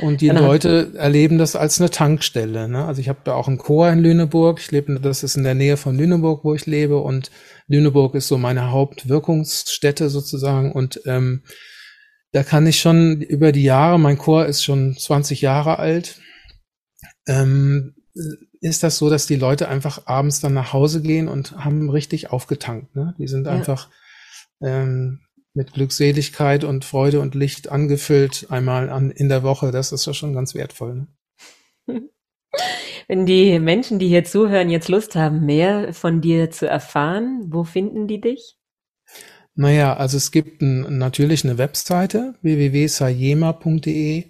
Und 0.00 0.20
die. 0.20 0.28
Leute 0.28 0.92
erleben 0.96 1.38
das 1.38 1.56
als 1.56 1.80
eine 1.80 1.90
Tankstelle. 1.90 2.68
Ne? 2.68 2.84
Also 2.84 3.00
ich 3.00 3.08
habe 3.08 3.20
da 3.24 3.34
auch 3.34 3.48
einen 3.48 3.58
Chor 3.58 3.88
in 3.90 4.00
Lüneburg. 4.00 4.60
Ich 4.60 4.70
lebe, 4.70 4.98
das 5.00 5.22
ist 5.22 5.36
in 5.36 5.44
der 5.44 5.54
Nähe 5.54 5.76
von 5.76 5.96
Lüneburg, 5.96 6.44
wo 6.44 6.54
ich 6.54 6.66
lebe. 6.66 6.98
Und 6.98 7.30
Lüneburg 7.66 8.14
ist 8.14 8.28
so 8.28 8.38
meine 8.38 8.70
Hauptwirkungsstätte 8.70 10.10
sozusagen. 10.10 10.72
Und 10.72 11.00
ähm, 11.06 11.42
da 12.32 12.42
kann 12.42 12.66
ich 12.66 12.80
schon 12.80 13.20
über 13.20 13.52
die 13.52 13.62
Jahre, 13.62 13.98
mein 13.98 14.18
Chor 14.18 14.46
ist 14.46 14.64
schon 14.64 14.96
20 14.96 15.40
Jahre 15.40 15.78
alt, 15.78 16.20
ähm, 17.28 17.94
ist 18.60 18.82
das 18.82 18.96
so, 18.96 19.08
dass 19.08 19.26
die 19.26 19.36
Leute 19.36 19.68
einfach 19.68 20.06
abends 20.06 20.40
dann 20.40 20.54
nach 20.54 20.72
Hause 20.72 21.00
gehen 21.00 21.28
und 21.28 21.52
haben 21.52 21.88
richtig 21.90 22.30
aufgetankt. 22.30 22.96
Ne? 22.96 23.14
Die 23.18 23.28
sind 23.28 23.46
ja. 23.46 23.52
einfach 23.52 23.88
ähm, 24.60 25.20
mit 25.54 25.72
Glückseligkeit 25.72 26.64
und 26.64 26.84
Freude 26.84 27.20
und 27.20 27.34
Licht 27.34 27.70
angefüllt 27.70 28.46
einmal 28.50 28.90
an, 28.90 29.10
in 29.10 29.28
der 29.28 29.42
Woche. 29.42 29.70
Das 29.70 29.92
ist 29.92 30.04
ja 30.06 30.12
schon 30.12 30.34
ganz 30.34 30.54
wertvoll. 30.54 31.06
Ne? 31.86 32.02
Wenn 33.08 33.26
die 33.26 33.58
Menschen, 33.58 33.98
die 33.98 34.08
hier 34.08 34.24
zuhören, 34.24 34.70
jetzt 34.70 34.88
Lust 34.88 35.14
haben, 35.14 35.46
mehr 35.46 35.94
von 35.94 36.20
dir 36.20 36.50
zu 36.50 36.66
erfahren, 36.68 37.44
wo 37.48 37.64
finden 37.64 38.08
die 38.08 38.20
dich? 38.20 38.56
Naja, 39.54 39.94
also 39.96 40.16
es 40.16 40.32
gibt 40.32 40.62
ein, 40.62 40.98
natürlich 40.98 41.44
eine 41.44 41.58
Webseite 41.58 42.34
www.sayema.de 42.42 44.24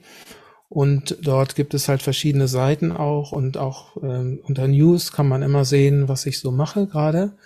und 0.68 1.16
dort 1.22 1.54
gibt 1.54 1.72
es 1.72 1.88
halt 1.88 2.02
verschiedene 2.02 2.48
Seiten 2.48 2.92
auch 2.92 3.32
und 3.32 3.56
auch 3.56 3.96
ähm, 4.02 4.40
unter 4.42 4.68
News 4.68 5.12
kann 5.12 5.28
man 5.28 5.42
immer 5.42 5.64
sehen, 5.64 6.08
was 6.08 6.26
ich 6.26 6.40
so 6.40 6.50
mache 6.50 6.86
gerade. 6.86 7.38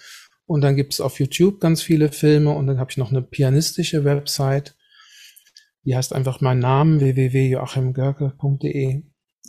Und 0.48 0.62
dann 0.62 0.76
gibt 0.76 0.94
es 0.94 1.02
auf 1.02 1.20
YouTube 1.20 1.60
ganz 1.60 1.82
viele 1.82 2.10
Filme 2.10 2.52
und 2.52 2.66
dann 2.66 2.78
habe 2.78 2.90
ich 2.90 2.96
noch 2.96 3.10
eine 3.10 3.20
pianistische 3.20 4.06
Website. 4.06 4.74
Die 5.84 5.94
heißt 5.94 6.14
einfach 6.14 6.40
mein 6.40 6.58
Name 6.58 7.00
www.joachimgörke.de. 7.00 9.02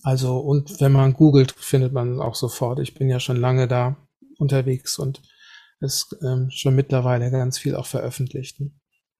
Also 0.03 0.39
und 0.39 0.81
wenn 0.81 0.91
man 0.91 1.13
googelt, 1.13 1.53
findet 1.57 1.93
man 1.93 2.19
auch 2.19 2.35
sofort. 2.35 2.79
Ich 2.79 2.95
bin 2.95 3.07
ja 3.07 3.21
schon 3.21 3.37
lange 3.37 3.69
da 3.69 3.95
unterwegs 4.39 4.99
und 4.99 5.21
es 5.79 6.09
ähm, 6.21 6.49
schon 6.51 6.75
mittlerweile 6.75 7.31
ganz 7.31 7.57
viel 7.57 7.75
auch 7.75 7.85
veröffentlicht. 7.85 8.61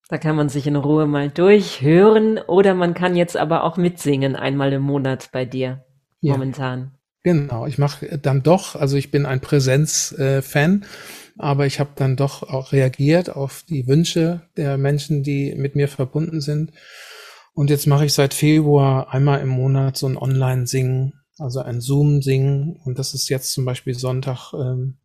Da 0.10 0.18
kann 0.18 0.36
man 0.36 0.50
sich 0.50 0.68
in 0.68 0.76
Ruhe 0.76 1.08
mal 1.08 1.30
durchhören 1.30 2.40
oder 2.40 2.74
man 2.74 2.94
kann 2.94 3.16
jetzt 3.16 3.38
aber 3.38 3.64
auch 3.64 3.78
mitsingen 3.78 4.36
einmal 4.36 4.74
im 4.74 4.82
Monat 4.82 5.30
bei 5.32 5.46
dir 5.46 5.86
ja. 6.20 6.34
momentan. 6.34 6.92
Genau, 7.24 7.68
ich 7.68 7.78
mache 7.78 8.18
dann 8.18 8.44
doch, 8.44 8.76
also 8.76 8.98
ich 8.98 9.12
bin 9.12 9.26
ein 9.26 9.40
Präsenz-Fan, 9.42 10.82
äh, 10.82 10.86
aber 11.40 11.66
ich 11.66 11.80
habe 11.80 11.92
dann 11.96 12.18
doch 12.18 12.44
auch 12.44 12.74
reagiert 12.74 13.30
auf 13.30 13.64
die 13.68 13.88
Wünsche 13.88 14.42
der 14.58 14.78
Menschen, 14.78 15.24
die 15.24 15.56
mit 15.56 15.74
mir 15.74 15.88
verbunden 15.88 16.42
sind. 16.42 16.74
Und 17.54 17.70
jetzt 17.70 17.88
mache 17.88 18.06
ich 18.06 18.14
seit 18.14 18.34
Februar 18.34 19.14
einmal 19.14 19.40
im 19.40 19.48
Monat 19.48 19.96
so 19.96 20.06
ein 20.08 20.18
Online-Singen, 20.18 21.14
also 21.38 21.62
ein 21.62 21.80
Zoom-Singen. 21.80 22.76
Und 22.84 23.00
das 23.00 23.14
ist 23.14 23.30
jetzt 23.30 23.54
zum 23.54 23.64
Beispiel 23.64 23.98
Sonntag. 23.98 24.54
Ähm, 24.54 24.98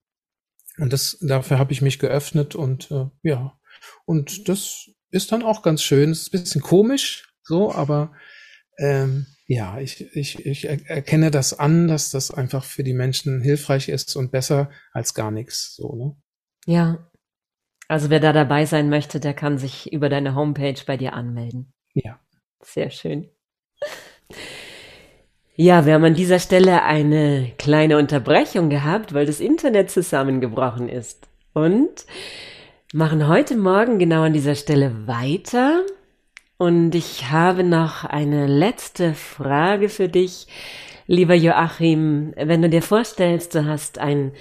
und 0.78 0.92
das 0.92 1.18
dafür 1.20 1.60
habe 1.60 1.72
ich 1.72 1.82
mich 1.82 2.00
geöffnet 2.00 2.56
und 2.56 2.90
äh, 2.90 3.06
ja. 3.22 3.56
Und 4.04 4.48
das 4.48 4.90
ist 5.10 5.30
dann 5.30 5.44
auch 5.44 5.62
ganz 5.62 5.82
schön. 5.82 6.10
Es 6.10 6.22
ist 6.22 6.34
ein 6.34 6.40
bisschen 6.40 6.62
komisch, 6.62 7.32
so, 7.44 7.72
aber 7.72 8.12
ähm, 8.78 9.26
ja, 9.46 9.78
ich, 9.78 10.00
ich, 10.16 10.44
ich 10.44 10.64
erkenne 10.64 11.30
das 11.30 11.56
an, 11.56 11.86
dass 11.86 12.10
das 12.10 12.32
einfach 12.32 12.64
für 12.64 12.82
die 12.82 12.94
Menschen 12.94 13.40
hilfreich 13.40 13.88
ist 13.88 14.16
und 14.16 14.32
besser 14.32 14.70
als 14.92 15.14
gar 15.14 15.30
nichts. 15.30 15.76
So, 15.76 15.94
ne? 15.94 16.16
Ja. 16.66 16.98
Also 17.88 18.10
wer 18.10 18.20
da 18.20 18.32
dabei 18.32 18.64
sein 18.64 18.88
möchte, 18.88 19.20
der 19.20 19.34
kann 19.34 19.58
sich 19.58 19.92
über 19.92 20.08
deine 20.08 20.34
Homepage 20.34 20.80
bei 20.86 20.96
dir 20.96 21.12
anmelden. 21.12 21.72
Ja. 21.92 22.18
Sehr 22.62 22.90
schön. 22.90 23.28
Ja, 25.56 25.86
wir 25.86 25.94
haben 25.94 26.04
an 26.04 26.14
dieser 26.14 26.40
Stelle 26.40 26.82
eine 26.82 27.52
kleine 27.58 27.98
Unterbrechung 27.98 28.70
gehabt, 28.70 29.14
weil 29.14 29.26
das 29.26 29.38
Internet 29.38 29.90
zusammengebrochen 29.90 30.88
ist. 30.88 31.28
Und 31.52 32.06
machen 32.92 33.28
heute 33.28 33.56
Morgen 33.56 33.98
genau 33.98 34.22
an 34.22 34.32
dieser 34.32 34.56
Stelle 34.56 35.06
weiter. 35.06 35.82
Und 36.56 36.94
ich 36.94 37.30
habe 37.30 37.62
noch 37.62 38.04
eine 38.04 38.46
letzte 38.46 39.14
Frage 39.14 39.88
für 39.88 40.08
dich, 40.08 40.48
lieber 41.06 41.34
Joachim. 41.34 42.32
Wenn 42.36 42.62
du 42.62 42.68
dir 42.68 42.82
vorstellst, 42.82 43.54
du 43.54 43.66
hast 43.66 43.98
ein 43.98 44.32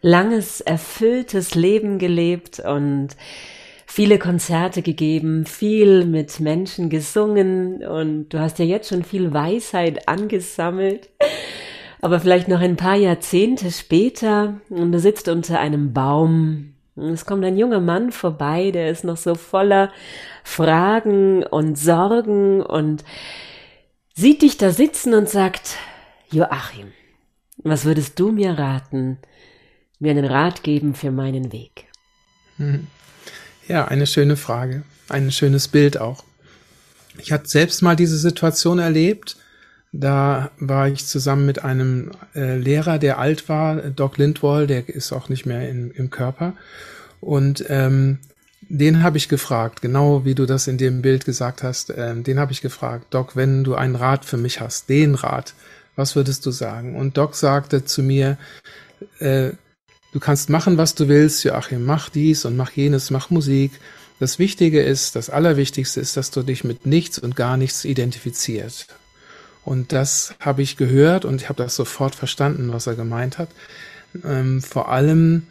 langes, 0.00 0.60
erfülltes 0.60 1.54
Leben 1.54 1.98
gelebt 1.98 2.60
und 2.60 3.08
viele 3.86 4.18
Konzerte 4.18 4.82
gegeben, 4.82 5.46
viel 5.46 6.04
mit 6.04 6.40
Menschen 6.40 6.90
gesungen 6.90 7.84
und 7.84 8.28
du 8.30 8.38
hast 8.38 8.58
ja 8.58 8.64
jetzt 8.64 8.88
schon 8.88 9.04
viel 9.04 9.32
Weisheit 9.32 10.08
angesammelt. 10.08 11.10
Aber 12.00 12.18
vielleicht 12.18 12.48
noch 12.48 12.60
ein 12.60 12.76
paar 12.76 12.96
Jahrzehnte 12.96 13.70
später 13.70 14.60
und 14.70 14.92
du 14.92 14.98
sitzt 14.98 15.28
unter 15.28 15.60
einem 15.60 15.92
Baum 15.92 16.74
es 16.96 17.24
kommt 17.24 17.44
ein 17.44 17.56
junger 17.56 17.80
Mann 17.80 18.12
vorbei, 18.12 18.70
der 18.70 18.90
ist 18.90 19.04
noch 19.04 19.16
so 19.16 19.34
voller 19.34 19.90
Fragen 20.44 21.44
und 21.44 21.78
Sorgen 21.78 22.62
und 22.62 23.04
sieht 24.14 24.42
dich 24.42 24.58
da 24.58 24.70
sitzen 24.70 25.14
und 25.14 25.28
sagt, 25.28 25.76
Joachim, 26.30 26.92
was 27.58 27.84
würdest 27.84 28.18
du 28.18 28.32
mir 28.32 28.58
raten, 28.58 29.18
mir 30.00 30.10
einen 30.10 30.24
Rat 30.24 30.62
geben 30.62 30.94
für 30.94 31.10
meinen 31.10 31.52
Weg? 31.52 31.86
Hm. 32.56 32.88
Ja, 33.68 33.86
eine 33.86 34.06
schöne 34.06 34.36
Frage, 34.36 34.82
ein 35.08 35.30
schönes 35.30 35.68
Bild 35.68 35.98
auch. 35.98 36.24
Ich 37.18 37.32
hatte 37.32 37.48
selbst 37.48 37.82
mal 37.82 37.96
diese 37.96 38.18
Situation 38.18 38.78
erlebt. 38.78 39.36
Da 39.92 40.50
war 40.58 40.88
ich 40.88 41.06
zusammen 41.06 41.46
mit 41.46 41.64
einem 41.64 42.12
äh, 42.34 42.56
Lehrer, 42.56 42.98
der 42.98 43.18
alt 43.18 43.48
war, 43.48 43.76
Doc 43.76 44.18
Lindwall, 44.18 44.66
der 44.66 44.88
ist 44.88 45.12
auch 45.12 45.28
nicht 45.28 45.46
mehr 45.46 45.68
in, 45.68 45.90
im 45.90 46.10
Körper. 46.10 46.54
Und 47.20 47.64
ähm, 47.68 48.18
den 48.62 49.02
habe 49.02 49.18
ich 49.18 49.28
gefragt, 49.28 49.82
genau 49.82 50.24
wie 50.24 50.34
du 50.34 50.46
das 50.46 50.68
in 50.68 50.78
dem 50.78 51.02
Bild 51.02 51.24
gesagt 51.24 51.62
hast, 51.62 51.92
ähm, 51.96 52.22
den 52.22 52.38
habe 52.38 52.52
ich 52.52 52.60
gefragt, 52.60 53.06
Doc, 53.10 53.34
wenn 53.34 53.64
du 53.64 53.74
einen 53.74 53.96
Rat 53.96 54.24
für 54.24 54.36
mich 54.36 54.60
hast, 54.60 54.88
den 54.88 55.16
Rat, 55.16 55.54
was 55.96 56.14
würdest 56.14 56.46
du 56.46 56.52
sagen? 56.52 56.94
Und 56.94 57.16
Doc 57.16 57.34
sagte 57.34 57.84
zu 57.84 58.02
mir, 58.02 58.38
äh, 59.18 59.50
du 60.12 60.20
kannst 60.20 60.50
machen, 60.50 60.76
was 60.76 60.94
du 60.94 61.08
willst, 61.08 61.44
Joachim, 61.44 61.84
mach 61.84 62.08
dies 62.08 62.44
und 62.44 62.56
mach 62.56 62.72
jenes, 62.72 63.10
mach 63.10 63.30
Musik. 63.30 63.72
Das 64.18 64.38
Wichtige 64.38 64.82
ist, 64.82 65.16
das 65.16 65.30
Allerwichtigste 65.30 66.00
ist, 66.00 66.16
dass 66.16 66.30
du 66.30 66.42
dich 66.42 66.64
mit 66.64 66.86
nichts 66.86 67.18
und 67.18 67.36
gar 67.36 67.56
nichts 67.56 67.84
identifizierst. 67.84 68.88
Und 69.64 69.92
das 69.92 70.34
habe 70.40 70.62
ich 70.62 70.76
gehört 70.76 71.24
und 71.24 71.40
ich 71.40 71.48
habe 71.48 71.62
das 71.62 71.76
sofort 71.76 72.14
verstanden, 72.14 72.72
was 72.72 72.86
er 72.86 72.94
gemeint 72.94 73.38
hat. 73.38 73.48
Ähm, 74.24 74.60
vor 74.62 74.90
allem 74.90 75.46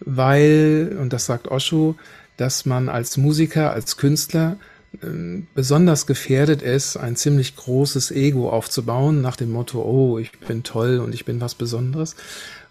weil, 0.00 0.96
und 0.98 1.12
das 1.12 1.26
sagt 1.26 1.48
Osho, 1.48 1.94
dass 2.36 2.64
man 2.64 2.88
als 2.88 3.16
Musiker, 3.16 3.72
als 3.72 3.96
Künstler 3.96 4.56
ähm, 5.02 5.46
besonders 5.54 6.06
gefährdet 6.06 6.62
ist, 6.62 6.96
ein 6.96 7.16
ziemlich 7.16 7.54
großes 7.54 8.10
Ego 8.10 8.50
aufzubauen, 8.50 9.20
nach 9.20 9.36
dem 9.36 9.52
Motto, 9.52 9.82
oh, 9.82 10.18
ich 10.18 10.32
bin 10.40 10.62
toll 10.62 10.98
und 10.98 11.14
ich 11.14 11.24
bin 11.24 11.40
was 11.40 11.54
Besonderes. 11.54 12.16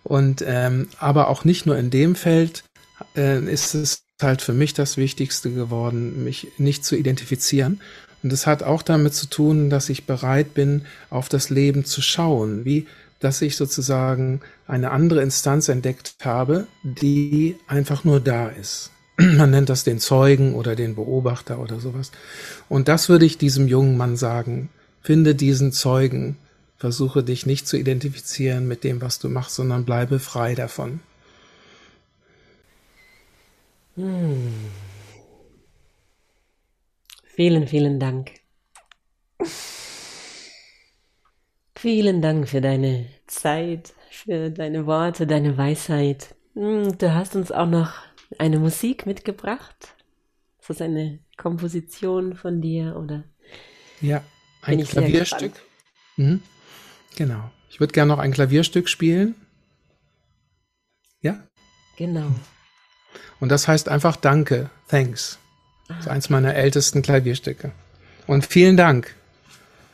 Und 0.09 0.43
ähm, 0.45 0.89
aber 0.99 1.29
auch 1.29 1.45
nicht 1.45 1.65
nur 1.65 1.77
in 1.77 1.89
dem 1.89 2.15
Feld 2.15 2.65
äh, 3.15 3.41
ist 3.41 3.75
es 3.75 4.01
halt 4.21 4.41
für 4.41 4.53
mich 4.53 4.73
das 4.73 4.97
Wichtigste 4.97 5.51
geworden, 5.51 6.25
mich 6.25 6.47
nicht 6.57 6.83
zu 6.83 6.97
identifizieren. 6.97 7.79
Und 8.21 8.33
es 8.33 8.45
hat 8.45 8.63
auch 8.63 8.81
damit 8.81 9.13
zu 9.13 9.27
tun, 9.27 9.69
dass 9.69 9.87
ich 9.87 10.05
bereit 10.05 10.53
bin, 10.53 10.81
auf 11.09 11.29
das 11.29 11.49
Leben 11.49 11.85
zu 11.85 12.01
schauen. 12.01 12.65
Wie 12.65 12.85
dass 13.19 13.41
ich 13.41 13.55
sozusagen 13.55 14.41
eine 14.67 14.91
andere 14.91 15.21
Instanz 15.21 15.67
entdeckt 15.67 16.15
habe, 16.23 16.67
die 16.83 17.57
einfach 17.67 18.03
nur 18.03 18.19
da 18.19 18.47
ist. 18.47 18.91
Man 19.17 19.51
nennt 19.51 19.69
das 19.69 19.83
den 19.83 19.99
Zeugen 19.99 20.55
oder 20.55 20.75
den 20.75 20.95
Beobachter 20.95 21.59
oder 21.59 21.79
sowas. 21.79 22.11
Und 22.69 22.87
das 22.87 23.09
würde 23.09 23.25
ich 23.25 23.37
diesem 23.37 23.67
jungen 23.67 23.97
Mann 23.97 24.15
sagen. 24.15 24.69
Finde 25.01 25.35
diesen 25.35 25.71
Zeugen. 25.71 26.37
Versuche 26.79 27.23
dich 27.23 27.45
nicht 27.45 27.67
zu 27.67 27.77
identifizieren 27.77 28.65
mit 28.65 28.85
dem, 28.85 29.01
was 29.01 29.19
du 29.19 29.27
machst, 29.27 29.55
sondern 29.55 29.83
bleibe 29.83 30.17
frei 30.17 30.55
davon. 30.55 31.01
Hm. 33.95 34.53
Vielen, 37.25 37.67
vielen 37.67 37.99
Dank. 37.99 38.31
Vielen 41.75 42.21
Dank 42.21 42.47
für 42.47 42.61
deine 42.61 43.07
Zeit, 43.27 43.93
für 44.09 44.49
deine 44.49 44.85
Worte, 44.85 45.27
deine 45.27 45.57
Weisheit. 45.57 46.35
Hm, 46.53 46.97
du 46.97 47.13
hast 47.13 47.35
uns 47.35 47.51
auch 47.51 47.67
noch 47.67 47.91
eine 48.37 48.57
Musik 48.57 49.05
mitgebracht. 49.05 49.95
Ist 50.61 50.69
das 50.69 50.81
eine 50.81 51.19
Komposition 51.35 52.35
von 52.35 52.61
dir 52.61 52.95
oder? 52.95 53.25
Ja, 53.99 54.23
ein 54.61 54.81
Klavierstück. 54.83 55.53
Mhm. 56.15 56.41
Genau. 57.15 57.51
Ich 57.69 57.79
würde 57.79 57.93
gerne 57.93 58.11
noch 58.11 58.19
ein 58.19 58.31
Klavierstück 58.31 58.89
spielen. 58.89 59.35
Ja? 61.21 61.43
Genau. 61.97 62.31
Und 63.39 63.49
das 63.49 63.67
heißt 63.67 63.89
einfach 63.89 64.15
Danke, 64.15 64.69
Thanks. 64.87 65.39
Das 65.87 65.99
ist 66.01 66.07
ah. 66.07 66.11
eins 66.11 66.29
meiner 66.29 66.55
ältesten 66.55 67.01
Klavierstücke. 67.01 67.71
Und 68.27 68.45
vielen 68.45 68.77
Dank, 68.77 69.15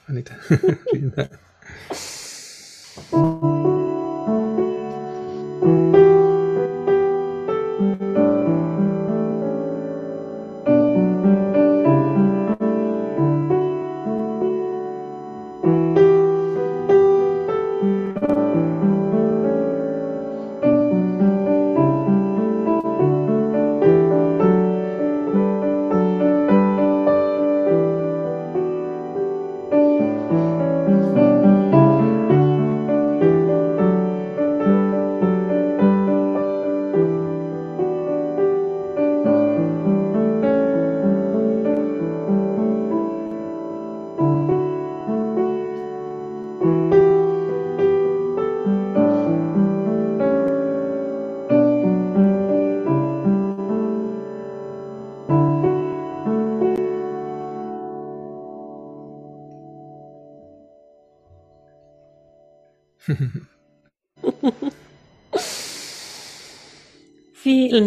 Anita. 0.08 0.36
vielen 0.91 1.13
Dank. 1.15 1.32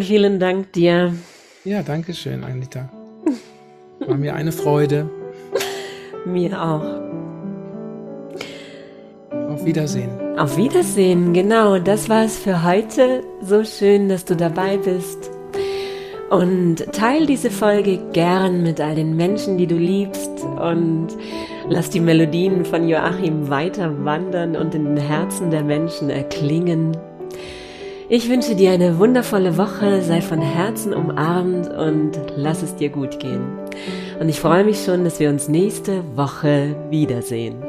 Vielen, 0.08 0.40
Dank 0.40 0.72
dir. 0.72 1.12
Ja, 1.64 1.82
danke 1.82 2.14
schön, 2.14 2.42
Anita. 2.42 2.88
War 4.00 4.16
mir 4.16 4.34
eine 4.34 4.52
Freude. 4.52 5.10
Mir 6.24 6.58
auch. 6.60 6.82
Auf 9.50 9.66
Wiedersehen. 9.66 10.10
Auf 10.38 10.56
Wiedersehen, 10.56 11.34
genau. 11.34 11.78
Das 11.78 12.08
war 12.08 12.24
es 12.24 12.38
für 12.38 12.64
heute. 12.64 13.22
So 13.42 13.64
schön, 13.64 14.08
dass 14.08 14.24
du 14.24 14.34
dabei 14.34 14.78
bist. 14.78 15.30
Und 16.30 16.90
teil 16.92 17.26
diese 17.26 17.50
Folge 17.50 17.98
gern 18.14 18.62
mit 18.62 18.80
all 18.80 18.94
den 18.94 19.14
Menschen, 19.14 19.58
die 19.58 19.66
du 19.66 19.76
liebst 19.76 20.42
und 20.42 21.08
lass 21.68 21.90
die 21.90 22.00
Melodien 22.00 22.64
von 22.64 22.88
Joachim 22.88 23.50
weiter 23.50 23.92
wandern 24.06 24.56
und 24.56 24.74
in 24.74 24.94
den 24.94 24.96
Herzen 24.96 25.50
der 25.50 25.64
Menschen 25.64 26.08
erklingen. 26.08 26.96
Ich 28.10 28.30
wünsche 28.30 28.54
dir 28.54 28.70
eine 28.70 28.98
wundervolle 28.98 29.58
Woche, 29.58 30.00
sei 30.00 30.22
von 30.22 30.40
Herzen 30.40 30.94
umarmt 30.94 31.68
und 31.68 32.12
lass 32.36 32.62
es 32.62 32.74
dir 32.74 32.88
gut 32.88 33.20
gehen. 33.20 33.42
Und 34.18 34.30
ich 34.30 34.40
freue 34.40 34.64
mich 34.64 34.82
schon, 34.82 35.04
dass 35.04 35.20
wir 35.20 35.28
uns 35.28 35.48
nächste 35.48 36.02
Woche 36.16 36.74
wiedersehen. 36.88 37.62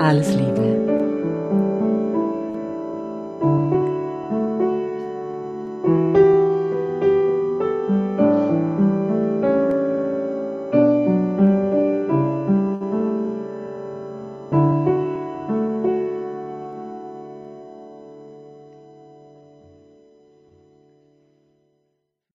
Alles 0.00 0.34
Liebe. 0.34 0.85